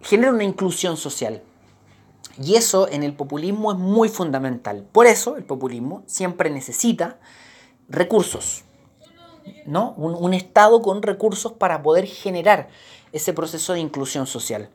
genera 0.00 0.32
una 0.32 0.44
inclusión 0.44 0.96
social. 0.96 1.42
Y 2.40 2.54
eso 2.54 2.86
en 2.88 3.02
el 3.02 3.14
populismo 3.14 3.72
es 3.72 3.78
muy 3.78 4.08
fundamental. 4.08 4.86
Por 4.92 5.08
eso 5.08 5.36
el 5.36 5.42
populismo 5.42 6.04
siempre 6.06 6.50
necesita 6.50 7.18
recursos, 7.88 8.62
¿no? 9.66 9.94
Un, 9.96 10.14
un, 10.14 10.34
Estado 10.34 10.82
con 10.82 11.02
recursos 11.02 11.52
para 11.52 11.82
poder 11.82 12.06
generar 12.06 12.68
ese 13.12 13.32
proceso 13.32 13.72
de 13.72 13.80
inclusión 13.80 14.26
social. 14.26 14.70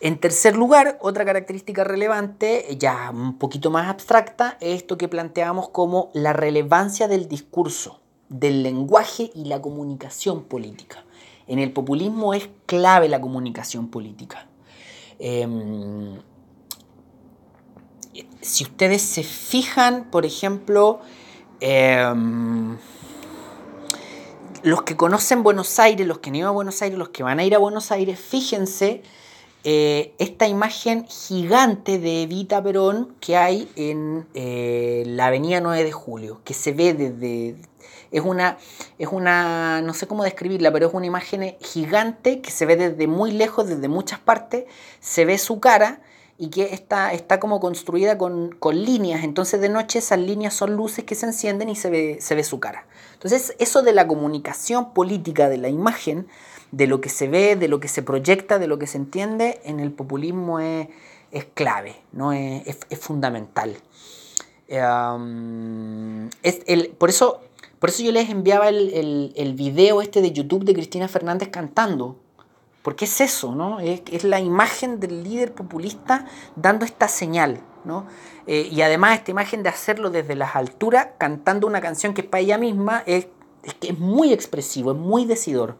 En 0.00 0.18
tercer 0.18 0.56
lugar, 0.56 0.98
otra 1.00 1.24
característica 1.24 1.82
relevante, 1.82 2.76
ya 2.78 3.10
un 3.10 3.38
poquito 3.38 3.70
más 3.70 3.88
abstracta, 3.88 4.58
es 4.60 4.76
esto 4.82 4.98
que 4.98 5.08
planteamos 5.08 5.70
como 5.70 6.10
la 6.12 6.34
relevancia 6.34 7.08
del 7.08 7.28
discurso, 7.28 8.00
del 8.28 8.62
lenguaje 8.62 9.30
y 9.34 9.46
la 9.46 9.62
comunicación 9.62 10.44
política. 10.44 11.04
En 11.46 11.58
el 11.58 11.72
populismo 11.72 12.34
es 12.34 12.50
clave 12.66 13.08
la 13.08 13.20
comunicación 13.20 13.88
política. 13.88 14.46
Em, 15.18 16.18
si 18.42 18.64
ustedes 18.64 19.00
se 19.00 19.22
fijan, 19.22 20.10
por 20.10 20.26
ejemplo, 20.26 21.00
em, 21.60 22.76
los 24.66 24.82
que 24.82 24.96
conocen 24.96 25.44
Buenos 25.44 25.78
Aires, 25.78 26.04
los 26.08 26.18
que 26.18 26.30
han 26.30 26.34
ido 26.34 26.48
a 26.48 26.50
Buenos 26.50 26.82
Aires, 26.82 26.98
los 26.98 27.10
que 27.10 27.22
van 27.22 27.38
a 27.38 27.44
ir 27.44 27.54
a 27.54 27.58
Buenos 27.58 27.92
Aires, 27.92 28.18
fíjense 28.18 29.00
eh, 29.62 30.12
esta 30.18 30.48
imagen 30.48 31.06
gigante 31.06 32.00
de 32.00 32.24
Evita 32.24 32.60
Perón 32.60 33.14
que 33.20 33.36
hay 33.36 33.70
en 33.76 34.26
eh, 34.34 35.04
la 35.06 35.26
avenida 35.26 35.60
9 35.60 35.84
de 35.84 35.92
Julio, 35.92 36.40
que 36.42 36.52
se 36.52 36.72
ve 36.72 36.94
desde... 36.94 37.54
Es 38.10 38.22
una, 38.24 38.58
es 38.98 39.06
una, 39.12 39.82
no 39.82 39.94
sé 39.94 40.08
cómo 40.08 40.24
describirla, 40.24 40.72
pero 40.72 40.88
es 40.88 40.94
una 40.94 41.06
imagen 41.06 41.56
gigante 41.60 42.40
que 42.40 42.50
se 42.50 42.66
ve 42.66 42.74
desde 42.74 43.06
muy 43.06 43.30
lejos, 43.30 43.68
desde 43.68 43.86
muchas 43.86 44.18
partes, 44.18 44.64
se 44.98 45.24
ve 45.24 45.38
su 45.38 45.60
cara 45.60 46.00
y 46.38 46.48
que 46.48 46.74
está, 46.74 47.12
está 47.12 47.40
como 47.40 47.60
construida 47.60 48.18
con, 48.18 48.54
con, 48.58 48.84
líneas. 48.84 49.24
Entonces 49.24 49.60
de 49.60 49.68
noche 49.68 50.00
esas 50.00 50.18
líneas 50.18 50.54
son 50.54 50.76
luces 50.76 51.04
que 51.04 51.14
se 51.14 51.26
encienden 51.26 51.68
y 51.68 51.76
se 51.76 51.90
ve, 51.90 52.18
se 52.20 52.34
ve 52.34 52.44
su 52.44 52.60
cara. 52.60 52.86
Entonces 53.14 53.54
eso 53.58 53.82
de 53.82 53.92
la 53.92 54.06
comunicación 54.06 54.92
política 54.92 55.48
de 55.48 55.56
la 55.56 55.68
imagen 55.68 56.26
de 56.72 56.86
lo 56.86 57.00
que 57.00 57.08
se 57.08 57.28
ve, 57.28 57.56
de 57.56 57.68
lo 57.68 57.80
que 57.80 57.88
se 57.88 58.02
proyecta, 58.02 58.58
de 58.58 58.66
lo 58.66 58.78
que 58.78 58.86
se 58.86 58.98
entiende, 58.98 59.60
en 59.64 59.80
el 59.80 59.92
populismo 59.92 60.60
es, 60.60 60.88
clave, 61.54 61.96
¿no? 62.12 62.32
es, 62.32 62.78
fundamental. 62.98 63.76
Em, 64.68 66.28
es 66.42 66.60
el, 66.66 66.88
por, 66.88 67.08
eso, 67.08 67.40
por 67.78 67.90
eso 67.90 68.02
yo 68.02 68.12
les 68.12 68.28
enviaba 68.30 68.68
el, 68.68 69.32
el, 69.36 69.54
video 69.54 70.02
este 70.02 70.20
de 70.22 70.32
YouTube 70.32 70.64
de 70.64 70.74
Cristina 70.74 71.08
Fernández 71.08 71.48
cantando, 71.50 72.16
porque 72.86 73.06
es 73.06 73.20
eso, 73.20 73.52
¿no? 73.56 73.80
Es, 73.80 74.22
la 74.22 74.38
imagen 74.38 75.00
del 75.00 75.24
líder 75.24 75.52
populista 75.52 76.24
dando 76.54 76.84
esta 76.84 77.08
señal, 77.08 77.60
¿no? 77.84 78.06
Eh, 78.46 78.68
y 78.70 78.80
además 78.80 79.18
esta 79.18 79.32
imagen 79.32 79.64
de 79.64 79.70
hacerlo 79.70 80.08
desde 80.08 80.36
las 80.36 80.54
alturas, 80.54 81.08
cantando 81.18 81.66
una 81.66 81.80
canción 81.80 82.14
que 82.14 82.22
para 82.22 82.42
ella 82.42 82.58
misma, 82.58 83.02
es, 83.04 83.26
es, 83.64 83.74
es 83.80 83.98
muy 83.98 84.32
expresivo, 84.32 84.92
es 84.92 84.98
muy 84.98 85.24
decidor. 85.24 85.78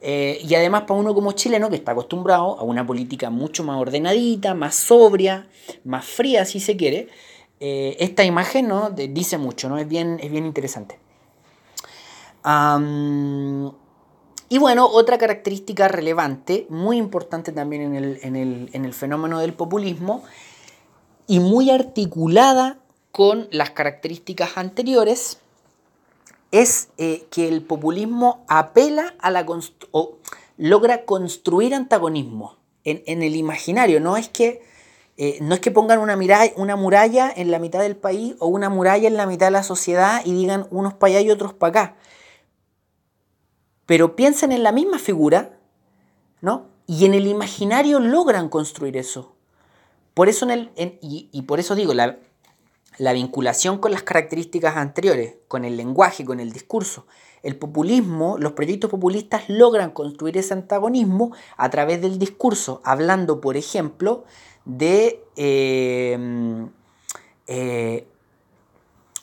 Eh, 0.00 0.38
y 0.42 0.54
además 0.54 0.84
para 0.88 0.98
uno 0.98 1.14
como 1.14 1.32
chileno 1.32 1.68
que 1.68 1.76
está 1.76 1.92
acostumbrado 1.92 2.58
a 2.58 2.62
una 2.62 2.86
política 2.86 3.28
mucho 3.28 3.62
más 3.62 3.76
ordenadita, 3.76 4.54
más 4.54 4.74
sobria, 4.74 5.50
más 5.84 6.06
fría 6.06 6.46
si 6.46 6.60
se 6.60 6.78
quiere, 6.78 7.08
eh, 7.60 7.94
esta 8.00 8.24
imagen 8.24 8.68
¿no? 8.68 8.88
dice 8.88 9.36
mucho, 9.36 9.68
¿no? 9.68 9.76
es, 9.76 9.86
bien, 9.86 10.18
es 10.22 10.30
bien 10.30 10.46
interesante. 10.46 10.98
Y 14.52 14.58
bueno, 14.58 14.86
otra 14.86 15.16
característica 15.16 15.88
relevante, 15.88 16.66
muy 16.68 16.98
importante 16.98 17.52
también 17.52 17.80
en 17.80 17.94
el, 17.94 18.18
en, 18.20 18.36
el, 18.36 18.68
en 18.74 18.84
el 18.84 18.92
fenómeno 18.92 19.38
del 19.38 19.54
populismo, 19.54 20.24
y 21.26 21.40
muy 21.40 21.70
articulada 21.70 22.76
con 23.12 23.48
las 23.50 23.70
características 23.70 24.58
anteriores, 24.58 25.38
es 26.50 26.90
eh, 26.98 27.24
que 27.30 27.48
el 27.48 27.62
populismo 27.62 28.44
apela 28.46 29.14
a 29.20 29.30
la 29.30 29.46
o 29.90 30.18
logra 30.58 31.06
construir 31.06 31.74
antagonismo 31.74 32.58
en, 32.84 33.22
el 33.22 33.34
imaginario. 33.36 34.00
No 34.00 34.18
es 34.18 34.28
que, 34.28 34.60
eh, 35.16 35.38
no 35.40 35.54
es 35.54 35.60
que 35.60 35.70
pongan 35.70 35.98
una, 35.98 36.18
una 36.56 36.76
muralla 36.76 37.32
en 37.34 37.50
la 37.50 37.58
mitad 37.58 37.80
del 37.80 37.96
país 37.96 38.34
o 38.38 38.48
una 38.48 38.68
muralla 38.68 39.08
en 39.08 39.16
la 39.16 39.24
mitad 39.24 39.46
de 39.46 39.52
la 39.52 39.62
sociedad 39.62 40.20
y 40.26 40.34
digan 40.34 40.66
unos 40.70 40.92
para 40.92 41.12
allá 41.14 41.20
y 41.22 41.30
otros 41.30 41.54
para 41.54 41.70
acá. 41.70 41.96
Pero 43.86 44.16
piensen 44.16 44.52
en 44.52 44.62
la 44.62 44.72
misma 44.72 44.98
figura, 44.98 45.58
¿no? 46.40 46.66
Y 46.86 47.04
en 47.04 47.14
el 47.14 47.26
imaginario 47.26 48.00
logran 48.00 48.48
construir 48.48 48.96
eso. 48.96 49.34
Por 50.14 50.28
eso 50.28 50.46
y, 51.00 51.42
por 51.42 51.58
eso 51.58 51.74
digo, 51.74 51.94
la, 51.94 52.18
la 52.98 53.12
vinculación 53.12 53.78
con 53.78 53.92
las 53.92 54.02
características 54.02 54.76
anteriores, 54.76 55.36
con 55.48 55.64
el 55.64 55.76
lenguaje, 55.76 56.24
con 56.24 56.40
el 56.40 56.52
discurso. 56.52 57.06
El 57.42 57.56
populismo, 57.56 58.36
los 58.38 58.52
proyectos 58.52 58.90
populistas 58.90 59.48
logran 59.48 59.90
construir 59.90 60.36
ese 60.36 60.54
antagonismo 60.54 61.32
a 61.56 61.70
través 61.70 62.00
del 62.00 62.18
discurso, 62.18 62.80
hablando, 62.84 63.40
por 63.40 63.56
ejemplo, 63.56 64.24
de 64.64 65.24
eh, 65.36 66.68
eh, 67.46 68.06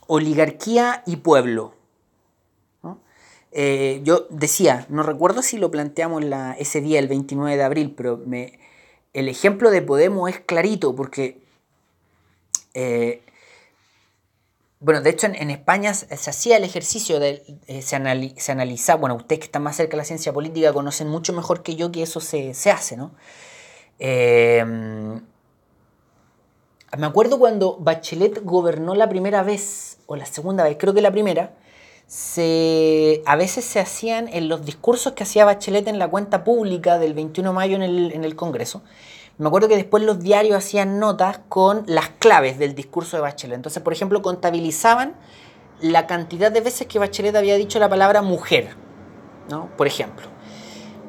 oligarquía 0.08 1.04
y 1.06 1.17
pueblo. 1.17 1.79
Eh, 3.51 4.01
yo 4.03 4.27
decía, 4.29 4.85
no 4.89 5.03
recuerdo 5.03 5.41
si 5.41 5.57
lo 5.57 5.71
planteamos 5.71 6.23
ese 6.57 6.81
día, 6.81 6.99
el 6.99 7.07
29 7.07 7.57
de 7.57 7.63
abril, 7.63 7.93
pero 7.95 8.21
el 9.13 9.27
ejemplo 9.27 9.71
de 9.71 9.81
Podemos 9.81 10.29
es 10.29 10.39
clarito 10.39 10.95
porque 10.95 11.41
bueno, 14.81 15.01
de 15.01 15.09
hecho 15.09 15.27
en, 15.27 15.49
España 15.49 15.93
se, 15.93 16.29
hacía 16.29 16.55
el 16.55 16.63
ejercicio 16.63 17.19
de, 17.19 17.43
eh, 17.67 17.81
se, 17.81 17.95
analizaba, 17.97 18.99
bueno, 18.99 19.15
ustedes 19.15 19.39
que 19.39 19.45
están 19.45 19.62
más 19.63 19.75
cerca 19.75 19.91
de 19.91 19.97
la 19.97 20.05
ciencia 20.05 20.31
política 20.31 20.71
conocen 20.71 21.09
mucho 21.09 21.33
mejor 21.33 21.63
que 21.63 21.75
yo 21.75 21.91
que 21.91 22.01
eso 22.01 22.21
se, 22.21 22.53
hace, 22.71 22.95
¿no? 22.95 23.12
Em, 23.99 25.21
me 26.97 27.05
acuerdo 27.05 27.39
cuando 27.39 27.77
Bachelet 27.77 28.41
gobernó 28.43 28.95
la 28.95 29.09
primera 29.09 29.43
vez, 29.43 29.97
o 30.05 30.15
la 30.15 30.25
segunda 30.25 30.63
vez, 30.63 30.77
creo 30.79 30.93
que 30.93 31.01
la 31.01 31.12
primera, 31.12 31.57
se, 32.10 33.22
a 33.28 33.36
veces 33.36 33.63
se 33.63 33.80
hacían 33.80 34.28
en 34.30 34.50
los 34.50 34.65
discursos 34.65 35.13
que 35.13 35.22
hacía 35.22 35.45
Bachelet 35.45 35.88
en 35.88 36.00
la 36.00 36.08
cuenta 36.08 36.43
pública 36.43 36.98
del 36.98 37.13
21 37.13 37.52
de 37.52 37.56
mayo 37.56 37.76
en 37.76 37.84
el, 37.84 38.12
en 38.12 38.24
el 38.24 38.36
Congreso, 38.36 38.82
me 39.38 39.48
acuerdo 39.48 39.67
que 39.67 39.76
después 39.76 40.02
los 40.04 40.19
diarios 40.19 40.58
hacían 40.58 40.98
notas 41.00 41.39
con 41.50 41.84
las 41.86 42.10
claves 42.10 42.58
del 42.58 42.74
discurso 42.74 43.15
de 43.15 43.22
Bachelet. 43.22 43.56
Entonces, 43.56 43.84
por 43.84 43.93
ejemplo, 43.93 44.24
contabilizaban 44.24 45.13
la 45.82 46.08
cantidad 46.08 46.52
de 46.52 46.62
veces 46.62 46.88
que 46.88 46.98
Bachelet 46.98 47.36
había 47.36 47.56
dicho 47.56 47.78
la 47.78 47.88
palabra 47.88 48.24
mujer, 48.24 48.69
¿no? 49.48 49.69
Por 49.78 49.86
ejemplo. 49.86 50.26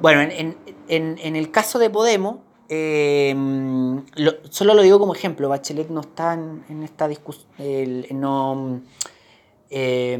Bueno, 0.02 0.20
en, 0.20 1.36
el 1.36 1.50
caso 1.50 1.78
de 1.78 1.88
Podemos, 1.88 2.36
eh, 2.68 3.34
solo 4.50 4.74
lo 4.74 4.82
digo 4.82 4.98
como 4.98 5.14
ejemplo, 5.14 5.48
Bachelet 5.48 5.88
no 5.88 6.02
está 6.02 6.34
en, 6.34 6.82
esta 6.82 7.08
discusión, 7.08 7.46
no, 8.12 8.80
eh, 9.70 10.18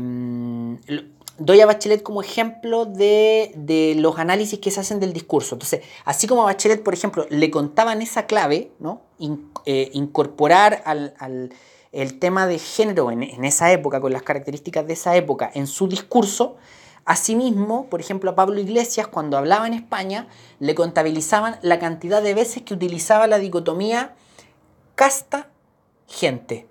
doy 1.40 1.60
a 1.60 1.66
Bachelet 1.66 2.02
como 2.02 2.20
ejemplo 2.22 2.84
de, 2.84 3.94
los 3.98 4.18
análisis 4.18 4.58
que 4.60 4.70
se 4.70 4.80
hacen 4.80 5.00
del 5.00 5.12
discurso. 5.12 5.56
Entonces, 5.56 5.80
así 6.04 6.26
como 6.26 6.42
a 6.42 6.44
Bachelet, 6.44 6.82
por 6.82 6.94
ejemplo, 6.94 7.26
le 7.30 7.50
contaban 7.50 8.02
esa 8.02 8.26
clave, 8.26 8.70
¿no? 8.78 9.02
Eh, 9.64 9.90
incorporar 9.94 10.82
al, 10.84 11.50
el 11.92 12.18
tema 12.18 12.46
de 12.46 12.58
género 12.58 13.10
en, 13.10 13.22
esa 13.44 13.72
época, 13.72 14.00
con 14.00 14.12
las 14.12 14.22
características 14.22 14.86
de 14.86 14.92
esa 14.92 15.16
época, 15.16 15.50
en 15.52 15.66
su 15.66 15.88
discurso, 15.88 16.56
Asimismo, 17.06 17.86
por 17.86 18.00
ejemplo, 18.00 18.30
a 18.30 18.34
Pablo 18.36 18.60
Iglesias, 18.60 19.08
cuando 19.08 19.38
hablaba 19.38 19.66
en 19.66 19.72
España, 19.72 20.28
le 20.60 20.74
contabilizaban 20.74 21.58
la 21.62 21.78
cantidad 21.78 22.22
de 22.22 22.34
veces 22.34 22.62
que 22.62 22.74
utilizaba 22.74 23.26
la 23.26 23.38
dicotomía 23.38 24.14
casta-gente. 24.96 26.68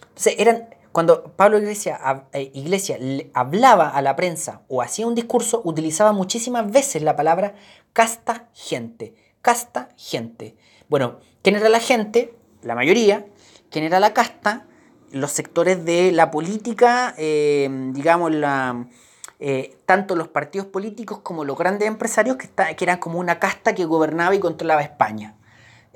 Entonces, 0.00 0.34
eran 0.38 0.68
cuando 0.94 1.24
Pablo 1.34 1.58
Iglesias, 1.58 1.98
eh, 2.32 3.30
hablaba 3.34 3.88
a 3.88 4.00
la 4.00 4.14
prensa 4.14 4.62
o 4.68 4.80
hacía 4.80 5.08
un 5.08 5.16
discurso, 5.16 5.60
utilizaba 5.64 6.12
muchísimas 6.12 6.70
veces 6.70 7.02
la 7.02 7.16
palabra 7.16 7.56
casta 7.92 8.48
gente. 8.54 9.12
Casta 9.42 9.88
gente. 9.96 10.54
Bueno, 10.88 11.18
¿quién 11.42 11.56
era 11.56 11.68
la 11.68 11.80
gente? 11.80 12.36
La 12.62 12.76
mayoría. 12.76 13.26
¿Quién 13.70 13.84
era 13.84 13.98
la 13.98 14.14
casta? 14.14 14.68
Los 15.10 15.32
sectores 15.32 15.84
de 15.84 16.12
la 16.12 16.30
política, 16.30 17.12
eh, 17.18 17.68
digamos, 17.92 18.30
eh, 19.40 19.76
tanto 19.86 20.14
los 20.14 20.28
partidos 20.28 20.68
políticos 20.68 21.18
como 21.24 21.44
los 21.44 21.58
grandes 21.58 21.88
empresarios 21.88 22.36
que 22.36 22.84
eran 22.84 22.98
como 22.98 23.18
una 23.18 23.40
casta 23.40 23.74
que 23.74 23.84
gobernaba 23.84 24.36
y 24.36 24.38
controlaba 24.38 24.82
España. 24.82 25.34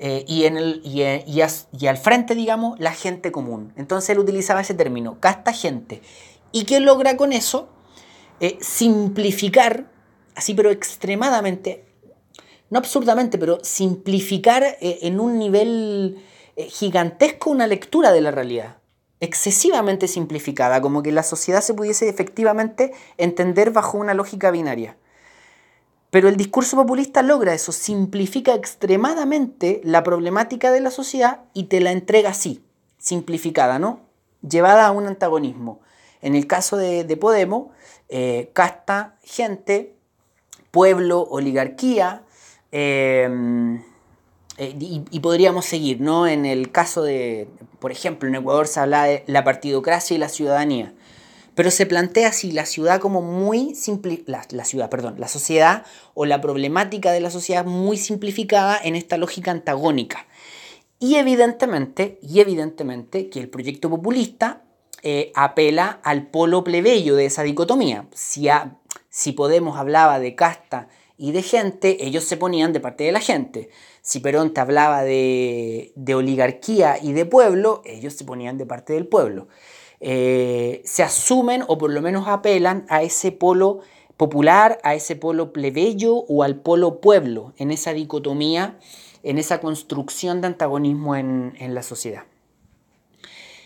Eh, 0.01 0.23
y, 0.29 0.45
en 0.45 0.55
el, 0.55 0.81
eh, 0.85 1.25
y, 1.27 1.87
al 1.87 1.97
frente, 1.97 2.33
digamos, 2.33 2.79
la 2.79 2.93
gente 2.93 3.33
común. 3.33 3.73
Entonces 3.75 4.11
él 4.11 4.19
utilizaba 4.19 4.61
ese 4.61 4.73
término, 4.73 5.19
casta 5.19 5.51
gente. 5.51 6.01
¿Y 6.53 6.63
qué 6.63 6.79
logra 6.79 7.17
con 7.17 7.33
eso? 7.33 7.67
Eh, 8.39 8.57
simplificar, 8.61 9.91
así 10.35 10.53
pero 10.53 10.71
extremadamente, 10.71 11.83
no 12.69 12.79
absurdamente, 12.79 13.37
pero 13.37 13.59
simplificar 13.61 14.77
en 14.79 15.19
un 15.19 15.37
nivel 15.37 16.23
gigantesco 16.55 17.49
una 17.49 17.67
lectura 17.67 18.13
de 18.13 18.21
la 18.21 18.31
realidad. 18.31 18.77
Excesivamente 19.19 20.07
simplificada, 20.07 20.79
como 20.79 21.03
que 21.03 21.11
la 21.11 21.23
sociedad 21.23 21.61
se 21.61 21.73
pudiese 21.73 22.07
efectivamente 22.07 22.93
entender 23.17 23.71
bajo 23.71 23.97
una 23.97 24.13
lógica 24.13 24.49
binaria. 24.49 24.95
Pero 26.09 26.27
el 26.27 26.37
discurso 26.37 26.75
populista 26.75 27.21
logra 27.21 27.53
eso, 27.53 27.71
simplifica 27.71 28.55
extremadamente 28.55 29.79
la 29.83 30.03
problemática 30.03 30.71
de 30.71 30.81
la 30.81 30.91
sociedad 30.91 31.41
y 31.53 31.65
te 31.65 31.79
la 31.81 31.91
entrega 31.91 32.31
así, 32.31 32.63
simplificada, 32.97 33.77
¿no? 33.77 33.99
Llevada 34.41 34.87
a 34.87 34.91
un 34.91 35.05
antagonismo. 35.05 35.81
En 36.21 36.35
el 36.35 36.47
caso 36.47 36.77
de, 36.77 37.05
Podemos, 37.17 37.67
eh, 38.09 38.49
casta, 38.53 39.17
gente, 39.23 39.95
pueblo, 40.71 41.21
oligarquía, 41.21 42.23
em, 42.71 43.83
eh, 44.57 44.75
y, 44.77 45.19
podríamos 45.21 45.65
seguir, 45.65 46.01
¿no? 46.01 46.27
En 46.27 46.45
el 46.45 46.71
caso 46.71 47.03
de, 47.03 47.47
por 47.79 47.91
ejemplo, 47.91 48.27
en 48.27 48.35
Ecuador 48.35 48.67
se 48.67 48.79
habla 48.79 49.03
de 49.03 49.23
la 49.27 49.43
partidocracia 49.43 50.15
y 50.15 50.17
la 50.17 50.27
ciudadanía. 50.27 50.93
Pero 51.59 51.71
se 51.71 51.85
plantea 51.85 52.29
así 52.29 52.53
la 52.53 52.65
ciudad 52.65 53.01
como 53.01 53.21
muy 53.21 53.75
simple, 53.75 54.23
la, 54.27 54.63
ciudad, 54.63 54.89
perdón, 54.89 55.15
la 55.17 55.27
sociedad 55.27 55.83
o 56.13 56.23
la 56.23 56.39
problemática 56.39 57.11
de 57.11 57.19
la 57.19 57.29
sociedad 57.29 57.65
muy 57.65 57.97
simplificada 57.97 58.79
en 58.81 58.95
esta 58.95 59.17
lógica 59.17 59.51
antagónica. 59.51 60.25
Y 60.99 61.15
evidentemente, 61.15 62.17
y 62.21 62.39
evidentemente 62.39 63.29
que 63.29 63.41
el 63.41 63.49
proyecto 63.49 63.89
populista 63.89 64.61
eh, 65.03 65.33
apela 65.35 65.99
al 66.05 66.27
polo 66.27 66.63
plebeyo 66.63 67.17
de 67.17 67.25
esa 67.25 67.43
dicotomía. 67.43 68.07
Si, 68.13 68.47
si 69.09 69.33
Podemos 69.33 69.77
hablaba 69.77 70.21
de 70.21 70.35
casta 70.35 70.87
y 71.17 71.33
de 71.33 71.41
gente, 71.41 72.05
ellos 72.05 72.23
se 72.23 72.37
ponían 72.37 72.71
de 72.71 72.79
parte 72.79 73.03
de 73.03 73.11
la 73.11 73.19
gente. 73.19 73.69
Si 74.01 74.21
Perón 74.21 74.53
te 74.53 74.61
hablaba 74.61 75.03
de, 75.03 75.91
de 75.97 76.15
oligarquía 76.15 76.97
y 77.03 77.11
de 77.11 77.25
pueblo, 77.25 77.81
ellos 77.83 78.13
se 78.13 78.23
ponían 78.23 78.57
de 78.57 78.65
parte 78.65 78.93
del 78.93 79.07
pueblo. 79.07 79.49
Eh, 80.01 80.81
se 80.85 81.03
asumen 81.03 81.63
o 81.67 81.77
por 81.77 81.91
lo 81.91 82.01
menos 82.01 82.27
apelan 82.27 82.85
a 82.89 83.03
ese 83.03 83.31
polo 83.31 83.81
popular, 84.15 84.79
a 84.83 84.95
ese 84.95 85.15
polo 85.15 85.51
plebeyo 85.53 86.15
o 86.15 86.43
al 86.43 86.55
polo 86.55 86.99
pueblo, 87.01 87.53
en 87.57 87.71
esa 87.71 87.93
dicotomía, 87.93 88.77
en 89.23 89.37
esa 89.37 89.59
construcción 89.59 90.41
de 90.41 90.47
antagonismo 90.47 91.15
en, 91.15 91.73
la 91.73 91.83
sociedad. 91.83 92.23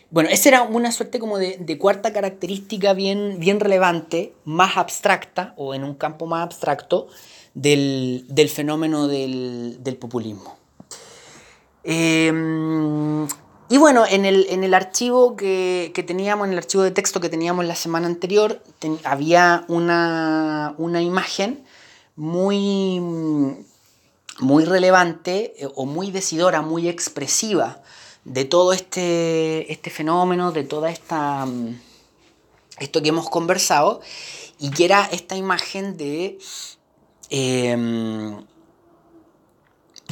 Bueno, 0.09 0.29
esa 0.29 0.49
era 0.49 0.61
una 0.63 0.91
suerte 0.91 1.17
como 1.17 1.39
de, 1.39 1.77
cuarta 1.79 2.13
característica 2.13 2.93
bien, 2.93 3.38
bien, 3.39 3.59
relevante, 3.59 4.34
más 4.45 4.77
abstracta 4.77 5.53
o 5.57 5.73
en 5.73 5.84
un 5.84 5.95
campo 5.95 6.27
más 6.27 6.43
abstracto 6.43 7.07
del, 7.55 8.25
fenómeno 8.53 9.07
del, 9.07 9.97
populismo. 9.99 10.57
Eh, 11.84 12.31
y 13.70 13.78
bueno, 13.78 14.05
en 14.07 14.26
el, 14.26 14.74
archivo 14.74 15.36
que, 15.36 15.91
teníamos, 16.05 16.47
en 16.47 16.53
el 16.53 16.57
archivo 16.57 16.84
de 16.84 16.91
texto 16.91 17.20
que 17.20 17.30
teníamos 17.30 17.66
la 17.66 17.76
semana 17.76 18.07
anterior, 18.07 18.61
había 19.03 19.66
una, 19.68 20.76
imagen 21.01 21.64
muy, 22.16 22.99
muy 24.39 24.66
relevante 24.66 25.53
eh, 25.57 25.70
o 25.76 25.86
muy 25.86 26.11
decidora, 26.11 26.61
muy 26.61 26.88
expresiva 26.88 27.82
de 28.26 28.45
todo 28.45 28.74
este, 28.74 29.72
este 29.72 29.89
fenómeno, 29.89 30.51
de 30.51 30.64
toda 30.64 30.89
esta 30.89 31.45
mm, 31.45 31.80
esto 32.80 33.01
que 33.01 33.09
hemos 33.09 33.30
conversado, 33.30 34.01
y 34.59 34.70
que 34.72 34.86
era 34.86 35.05
esta 35.11 35.36
imagen 35.36 35.97
de 35.97 36.38
em, 37.30 38.43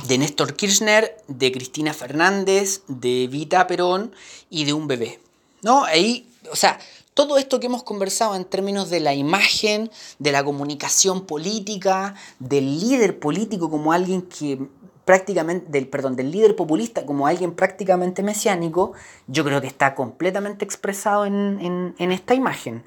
de 0.08 0.18
Néstor 0.18 0.56
Kirchner, 0.56 1.18
de 1.28 1.52
Cristina 1.52 1.94
Fernández, 1.94 2.82
de 2.88 3.28
Vita 3.28 3.68
Perón 3.68 4.14
y 4.50 4.66
de 4.66 4.74
un 4.74 4.88
bebé. 4.88 5.20
¿No? 5.62 5.84
Ahí, 5.84 6.28
o 6.52 6.56
sea, 6.56 6.80
todo 7.14 7.38
esto 7.38 7.60
que 7.60 7.68
hemos 7.68 7.84
conversado 7.84 8.36
en 8.36 8.46
términos 8.46 8.90
de 8.90 9.00
la 9.00 9.14
imagen, 9.14 9.92
de 10.20 10.32
la 10.32 10.44
comunicación 10.44 11.26
política, 11.26 12.16
del 12.40 12.80
líder 12.80 13.20
político 13.20 13.70
como 13.70 13.94
alguien 13.94 14.24
que 14.24 14.60
prácticamente, 15.06 15.68
del, 15.70 15.88
perdón, 15.88 16.16
del 16.16 16.32
líder 16.32 16.56
populista 16.56 17.06
como 17.06 17.28
alguien 17.28 17.54
prácticamente 17.54 18.24
mesiánico, 18.24 18.94
yo 19.28 19.44
creo 19.44 19.62
que 19.62 19.68
está 19.68 19.94
completamente 19.94 20.66
expresado 20.66 21.26
en 21.26 21.96
esta 21.98 22.34
imagen. 22.34 22.84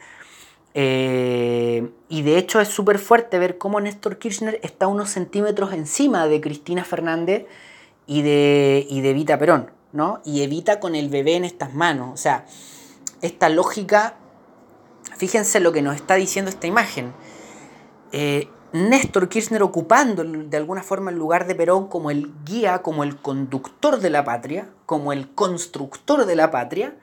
Eh, 0.76 1.88
y 2.08 2.22
de 2.22 2.36
hecho 2.36 2.60
es 2.60 2.68
súper 2.68 2.98
fuerte 2.98 3.38
ver 3.38 3.58
cómo 3.58 3.80
Néstor 3.80 4.18
Kirchner 4.18 4.58
está 4.64 4.88
unos 4.88 5.10
centímetros 5.10 5.72
encima 5.72 6.26
de 6.26 6.40
Cristina 6.40 6.84
Fernández 6.84 7.46
y 8.06 8.22
de, 8.22 8.84
y 8.90 9.00
de 9.00 9.10
Evita 9.10 9.38
Perón, 9.38 9.70
¿no? 9.92 10.20
Y 10.24 10.42
Evita 10.42 10.80
con 10.80 10.96
el 10.96 11.08
bebé 11.08 11.36
en 11.36 11.44
estas 11.44 11.74
manos. 11.74 12.12
O 12.12 12.16
sea, 12.16 12.44
esta 13.22 13.48
lógica, 13.48 14.16
fíjense 15.16 15.60
lo 15.60 15.72
que 15.72 15.82
nos 15.82 15.94
está 15.94 16.16
diciendo 16.16 16.50
esta 16.50 16.66
imagen. 16.66 17.12
Eh, 18.12 18.48
Néstor 18.72 19.28
Kirchner 19.28 19.62
ocupando 19.62 20.24
de 20.24 20.56
alguna 20.56 20.82
forma 20.82 21.12
el 21.12 21.16
lugar 21.16 21.46
de 21.46 21.54
Perón 21.54 21.86
como 21.86 22.10
el 22.10 22.32
guía, 22.44 22.82
como 22.82 23.04
el 23.04 23.16
conductor 23.16 24.00
de 24.00 24.10
la 24.10 24.24
patria, 24.24 24.68
como 24.84 25.12
el 25.12 25.32
constructor 25.32 26.26
de 26.26 26.34
la 26.34 26.50
patria, 26.50 26.96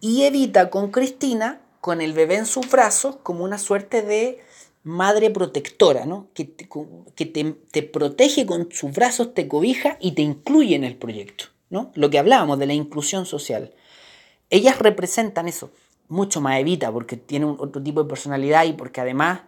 y 0.00 0.22
Evita 0.22 0.70
con 0.70 0.90
Cristina 0.90 1.60
con 1.80 2.00
el 2.00 2.12
bebé 2.12 2.36
en 2.36 2.46
sus 2.46 2.70
brazos 2.70 3.16
como 3.22 3.44
una 3.44 3.58
suerte 3.58 4.02
de 4.02 4.40
madre 4.82 5.30
protectora, 5.30 6.06
¿no? 6.06 6.28
que, 6.34 6.44
te, 6.44 6.68
que 7.14 7.26
te, 7.26 7.82
protege 7.82 8.46
con 8.46 8.70
sus 8.72 8.92
brazos, 8.92 9.34
te 9.34 9.48
cobija 9.48 9.98
y 10.00 10.12
te 10.12 10.22
incluye 10.22 10.74
en 10.76 10.84
el 10.84 10.96
proyecto. 10.96 11.46
¿no? 11.70 11.92
Lo 11.94 12.10
que 12.10 12.18
hablábamos 12.18 12.58
de 12.58 12.66
la 12.66 12.72
inclusión 12.72 13.26
social. 13.26 13.74
Ellas 14.50 14.78
representan 14.78 15.46
eso, 15.46 15.70
mucho 16.08 16.40
más 16.40 16.58
Evita, 16.58 16.90
porque 16.90 17.16
tiene 17.16 17.46
otro 17.46 17.82
tipo 17.82 18.02
de 18.02 18.08
personalidad 18.08 18.64
y 18.64 18.72
porque 18.72 19.00
además 19.00 19.40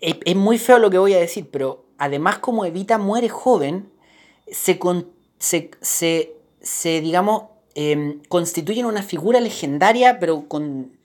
es, 0.00 0.36
muy 0.36 0.58
feo 0.58 0.78
lo 0.78 0.90
que 0.90 0.98
voy 0.98 1.14
a 1.14 1.18
decir, 1.18 1.48
pero 1.50 1.86
además 1.96 2.38
como 2.38 2.66
Evita 2.66 2.98
muere 2.98 3.30
joven, 3.30 3.90
se, 4.50 4.78
se, 5.38 6.36
se, 6.60 7.00
digamos, 7.00 7.44
eh, 7.74 8.18
constituye 8.28 8.84
una 8.84 9.02
figura 9.02 9.40
legendaria, 9.40 10.18
pero 10.18 10.48
con 10.48 10.97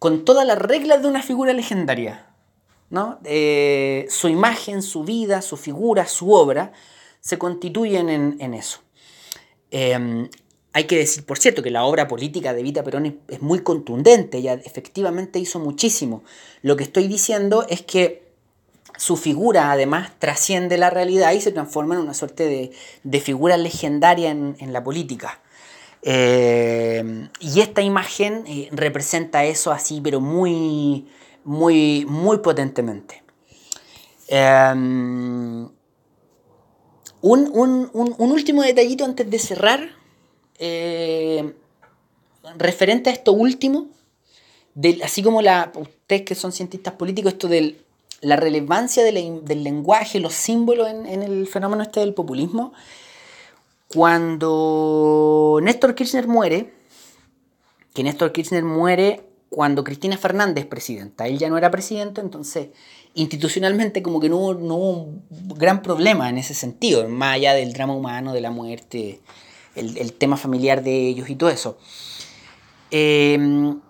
con 0.00 0.24
todas 0.24 0.46
las 0.46 0.58
reglas 0.58 1.02
de 1.02 1.08
una 1.08 1.22
figura 1.22 1.52
legendaria. 1.52 2.26
¿no? 2.88 3.20
Eh, 3.22 4.06
su 4.08 4.28
imagen, 4.28 4.82
su 4.82 5.04
vida, 5.04 5.42
su 5.42 5.56
figura, 5.56 6.06
su 6.06 6.32
obra, 6.32 6.72
se 7.20 7.38
constituyen 7.38 8.08
en, 8.08 8.54
eso. 8.54 8.80
Em, 9.70 10.28
hay 10.72 10.84
que 10.84 10.96
decir, 10.96 11.24
por 11.24 11.38
cierto, 11.38 11.62
que 11.62 11.70
la 11.70 11.84
obra 11.84 12.08
política 12.08 12.54
de 12.54 12.62
Vita 12.62 12.82
Perón 12.82 13.20
es, 13.28 13.42
muy 13.42 13.60
contundente, 13.60 14.38
ella 14.38 14.54
efectivamente 14.54 15.38
hizo 15.38 15.60
muchísimo. 15.60 16.24
Lo 16.62 16.76
que 16.76 16.84
estoy 16.84 17.06
diciendo 17.06 17.66
es 17.68 17.82
que 17.82 18.26
su 18.96 19.18
figura 19.18 19.70
además 19.70 20.12
trasciende 20.18 20.78
la 20.78 20.88
realidad 20.88 21.32
y 21.32 21.42
se 21.42 21.52
transforma 21.52 21.94
en 21.94 22.00
una 22.00 22.14
suerte 22.14 22.72
de, 23.04 23.20
figura 23.20 23.58
legendaria 23.58 24.30
en 24.30 24.72
la 24.72 24.82
política. 24.82 25.40
Eh, 26.02 27.28
y 27.40 27.60
esta 27.60 27.82
imagen 27.82 28.44
eh, 28.46 28.68
representa 28.72 29.44
eso 29.44 29.70
así, 29.70 30.00
pero 30.00 30.20
muy, 30.20 31.06
muy, 31.44 32.06
muy 32.08 32.38
potentemente. 32.38 33.22
Em, 34.28 35.68
un, 37.20 37.90
último 38.18 38.62
detallito 38.62 39.04
antes 39.04 39.28
de 39.28 39.38
cerrar, 39.38 39.90
eh, 40.58 41.54
referente 42.56 43.10
a 43.10 43.12
esto 43.12 43.32
último, 43.32 43.88
así 45.02 45.22
como 45.22 45.42
la, 45.42 45.72
ustedes 45.74 46.22
que 46.22 46.34
son 46.34 46.52
cientistas 46.52 46.94
políticos, 46.94 47.32
esto 47.32 47.48
de 47.48 47.84
la 48.22 48.36
relevancia 48.36 49.02
del 49.02 49.64
lenguaje, 49.64 50.20
los 50.20 50.34
símbolos 50.34 50.88
en, 50.88 51.06
en, 51.06 51.22
el 51.22 51.46
fenómeno 51.46 51.82
este 51.82 52.00
del 52.00 52.14
populismo, 52.14 52.72
cuando 53.92 55.58
Néstor 55.62 55.94
Kirchner 55.94 56.28
muere, 56.28 56.72
que 57.92 58.04
Néstor 58.04 58.32
Kirchner 58.32 58.62
muere 58.62 59.26
cuando 59.48 59.82
Cristina 59.82 60.16
Fernández 60.16 60.64
es 60.64 60.70
presidenta, 60.70 61.26
él 61.26 61.38
ya 61.38 61.48
no 61.48 61.58
era 61.58 61.72
presidente, 61.72 62.20
entonces 62.20 62.68
institucionalmente 63.14 64.00
como 64.00 64.20
que 64.20 64.28
no 64.28 64.36
hubo, 64.36 64.50
un 64.50 65.24
gran 65.56 65.82
problema 65.82 66.28
en 66.28 66.38
ese 66.38 66.54
sentido, 66.54 67.08
más 67.08 67.34
allá 67.34 67.54
del 67.54 67.72
drama 67.72 67.94
humano, 67.94 68.32
de 68.32 68.40
la 68.40 68.52
muerte, 68.52 69.20
el, 69.74 70.12
tema 70.12 70.36
familiar 70.36 70.84
de 70.84 71.08
ellos 71.08 71.28
y 71.28 71.34
todo 71.34 71.50
eso. 71.50 71.76
Em, 72.92 73.80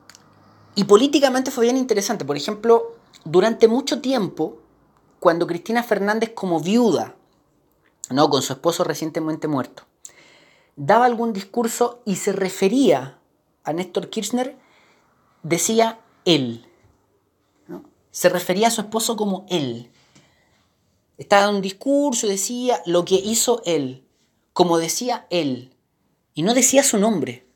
y 0.76 0.84
políticamente 0.84 1.50
fue 1.50 1.64
bien 1.64 1.76
interesante, 1.76 2.24
por 2.24 2.38
ejemplo, 2.38 2.96
durante 3.26 3.68
mucho 3.68 4.00
tiempo, 4.00 4.62
cuando 5.18 5.46
Cristina 5.46 5.82
Fernández 5.82 6.32
como 6.34 6.58
viuda, 6.60 7.16
¿no? 8.08 8.30
con 8.30 8.40
su 8.40 8.54
esposo 8.54 8.82
recientemente 8.82 9.46
muerto, 9.46 9.84
daba 10.80 11.04
algún 11.04 11.34
discurso 11.34 12.00
y 12.06 12.16
se 12.16 12.32
refería 12.32 13.18
a 13.64 13.72
Néstor 13.74 14.08
Kirchner, 14.08 14.56
decía 15.42 16.00
él. 16.24 16.66
Se 18.10 18.30
refería 18.30 18.68
a 18.68 18.70
su 18.70 18.80
esposo 18.80 19.14
como 19.14 19.44
él. 19.50 19.90
Estaba 21.18 21.50
en 21.50 21.56
un 21.56 21.62
discurso 21.62 22.26
y 22.26 22.30
decía 22.30 22.80
lo 22.86 23.04
que 23.04 23.16
hizo 23.16 23.60
él, 23.66 24.06
como 24.54 24.78
decía 24.78 25.26
él. 25.28 25.76
Y 26.32 26.42
no 26.42 26.54
decía 26.54 26.82
su 26.82 26.96
nombre. 26.96 27.46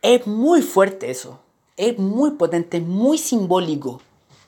Es 0.00 0.26
muy 0.26 0.62
fuerte 0.62 1.10
eso. 1.10 1.40
Es 1.76 1.98
muy 1.98 2.32
potente, 2.32 2.80
muy 2.80 3.18
simbólico. 3.18 4.00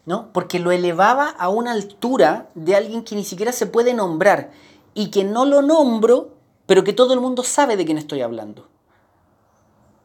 ¿no? 0.06 0.32
Porque 0.32 0.58
lo 0.58 0.72
elevaba 0.72 1.28
a 1.28 1.50
una 1.50 1.72
altura 1.72 2.50
de 2.54 2.74
alguien 2.74 3.04
que 3.04 3.16
ni 3.16 3.24
siquiera 3.24 3.52
se 3.52 3.66
puede 3.66 3.94
nombrar 3.94 4.50
y 4.94 5.10
que 5.10 5.24
no 5.24 5.44
lo 5.44 5.60
nombro, 5.62 6.36
pero 6.66 6.84
que 6.84 6.92
todo 6.92 7.14
el 7.14 7.20
mundo 7.20 7.42
sabe 7.42 7.76
de 7.76 7.84
quién 7.84 7.98
estoy 7.98 8.22
hablando. 8.22 8.68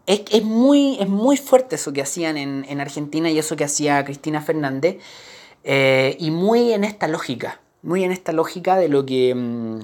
Es, 0.05 0.43
muy, 0.43 0.97
es 0.99 1.07
muy 1.07 1.37
fuerte 1.37 1.75
eso 1.75 1.93
que 1.93 2.01
hacían 2.01 2.35
en, 2.35 2.81
Argentina 2.81 3.29
y 3.29 3.37
eso 3.37 3.55
que 3.55 3.63
hacía 3.63 4.03
Cristina 4.03 4.41
Fernández, 4.41 4.97
eh, 5.63 6.17
y 6.19 6.31
muy 6.31 6.73
en 6.73 6.83
esta 6.83 7.07
lógica, 7.07 7.61
muy 7.83 8.03
en 8.03 8.11
esta 8.11 8.31
lógica 8.31 8.75
de 8.75 8.89
lo 8.89 9.05
que, 9.05 9.35
mm, 9.35 9.79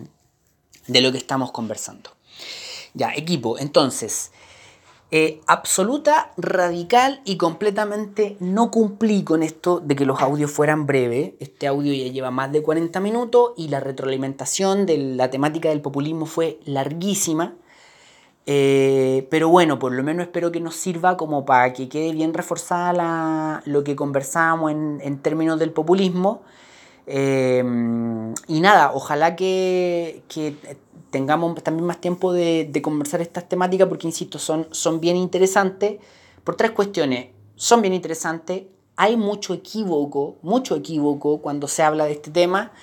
de 0.88 1.02
lo 1.02 1.12
que 1.12 1.20
estamos 1.20 1.52
conversando. 1.52 2.10
Ya, 2.96 3.14
equipo, 3.14 3.60
entonces, 3.60 4.32
eh, 5.18 5.40
absoluta, 5.48 6.34
radical 6.36 7.22
y 7.24 7.38
completamente 7.38 8.36
no 8.42 8.70
cumplí 8.70 9.24
con 9.24 9.44
esto 9.44 9.80
de 9.80 9.96
que 9.96 10.06
los 10.06 10.20
audios 10.20 10.52
fueran 10.52 10.86
breves. 10.86 11.36
Este 11.40 11.68
audio 11.68 11.94
ya 11.94 12.12
lleva 12.12 12.32
más 12.32 12.52
de 12.52 12.62
40 12.62 13.00
minutos 13.00 13.54
y 13.56 13.70
la 13.70 13.80
retroalimentación 13.80 14.86
de 14.86 14.98
la 14.98 15.30
temática 15.30 15.70
del 15.70 15.80
populismo 15.80 16.26
fue 16.26 16.60
larguísima. 16.66 17.54
Eh, 18.46 19.26
pero 19.32 19.48
bueno, 19.48 19.80
por 19.80 19.94
lo 19.94 20.04
menos 20.04 20.24
espero 20.24 20.52
que 20.52 20.60
nos 20.60 20.76
sirva 20.76 21.16
como 21.16 21.46
para 21.46 21.72
que 21.72 21.88
quede 21.88 22.12
bien 22.12 22.34
reforzada 22.34 23.64
lo 23.64 23.86
que 23.86 23.96
conversábamos 23.96 24.72
en, 24.72 25.20
términos 25.20 25.58
del 25.58 25.72
populismo. 25.72 26.42
Eh, 27.08 27.64
y 28.48 28.60
nada, 28.60 28.92
ojalá 28.94 29.38
que, 29.38 30.24
que 30.28 30.58
tengamos 31.16 31.64
también 31.64 31.86
más 31.86 32.02
tiempo 32.02 32.34
de, 32.34 32.70
conversar 32.84 33.22
estas 33.22 33.48
temáticas 33.48 33.88
porque, 33.88 34.06
insisto, 34.06 34.38
son, 34.38 34.68
son 34.72 35.00
bien 35.00 35.16
interesantes 35.16 36.02
por 36.44 36.58
tres 36.58 36.72
cuestiones. 36.72 37.28
Son 37.56 37.82
bien 37.82 37.94
interesantes, 37.94 38.64
hay 38.98 39.16
mucho 39.16 39.54
equívoco, 39.54 40.36
mucho 40.42 40.76
equívoco 40.76 41.38
cuando 41.38 41.70
se 41.70 41.84
habla 41.84 42.04
de 42.04 42.12
este 42.12 42.32
tema. 42.32 42.74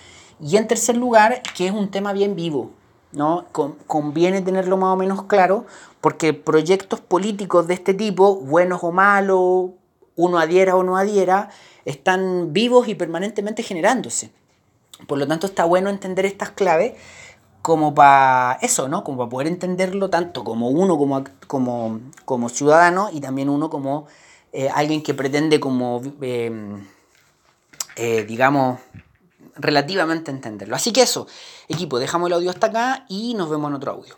Y 0.40 0.56
en 0.56 0.66
tercer 0.66 0.96
lugar, 0.96 1.42
que 1.54 1.66
es 1.66 1.72
un 1.72 1.90
tema 1.90 2.14
bien 2.14 2.34
vivo, 2.34 2.70
¿no? 3.12 3.44
conviene 3.86 4.40
tenerlo 4.40 4.78
más 4.78 4.94
o 4.94 4.96
menos 4.96 5.24
claro, 5.24 5.66
porque 6.00 6.32
proyectos 6.32 7.02
políticos 7.02 7.66
de 7.66 7.74
este 7.74 7.92
tipo, 7.92 8.36
buenos 8.36 8.82
o 8.82 8.92
malos, 8.92 9.72
uno 10.16 10.38
adhiera 10.38 10.74
o 10.74 10.82
no 10.82 10.96
adhiera, 10.96 11.50
están 11.84 12.54
vivos 12.54 12.88
y 12.88 12.94
permanentemente 12.94 13.62
generándose. 13.62 14.32
Por 15.06 15.18
lo 15.18 15.28
tanto, 15.28 15.46
está 15.46 15.66
bueno 15.66 15.90
entender 15.90 16.24
estas 16.24 16.52
claves 16.52 16.94
como 17.62 17.94
para 17.94 18.58
eso, 18.60 18.88
¿no? 18.88 19.04
Como 19.04 19.18
para 19.18 19.30
poder 19.30 19.46
entenderlo 19.46 20.10
tanto 20.10 20.44
como 20.44 20.68
uno 20.68 20.98
como, 20.98 21.24
como, 21.46 22.00
como 22.24 22.48
ciudadano 22.48 23.08
y 23.12 23.20
también 23.20 23.48
uno 23.48 23.70
como 23.70 24.06
eh, 24.52 24.68
alguien 24.68 25.02
que 25.02 25.14
pretende 25.14 25.60
como, 25.60 26.02
em, 26.20 26.84
eh, 27.96 28.24
digamos, 28.24 28.80
relativamente 29.56 30.30
entenderlo. 30.30 30.76
Así 30.76 30.92
que 30.92 31.02
eso, 31.02 31.26
equipo, 31.68 31.98
dejamos 31.98 32.26
el 32.28 32.34
audio 32.34 32.50
hasta 32.50 32.66
acá 32.66 33.06
y 33.08 33.34
nos 33.34 33.48
vemos 33.48 33.70
en 33.70 33.76
otro 33.76 33.92
audio. 33.92 34.16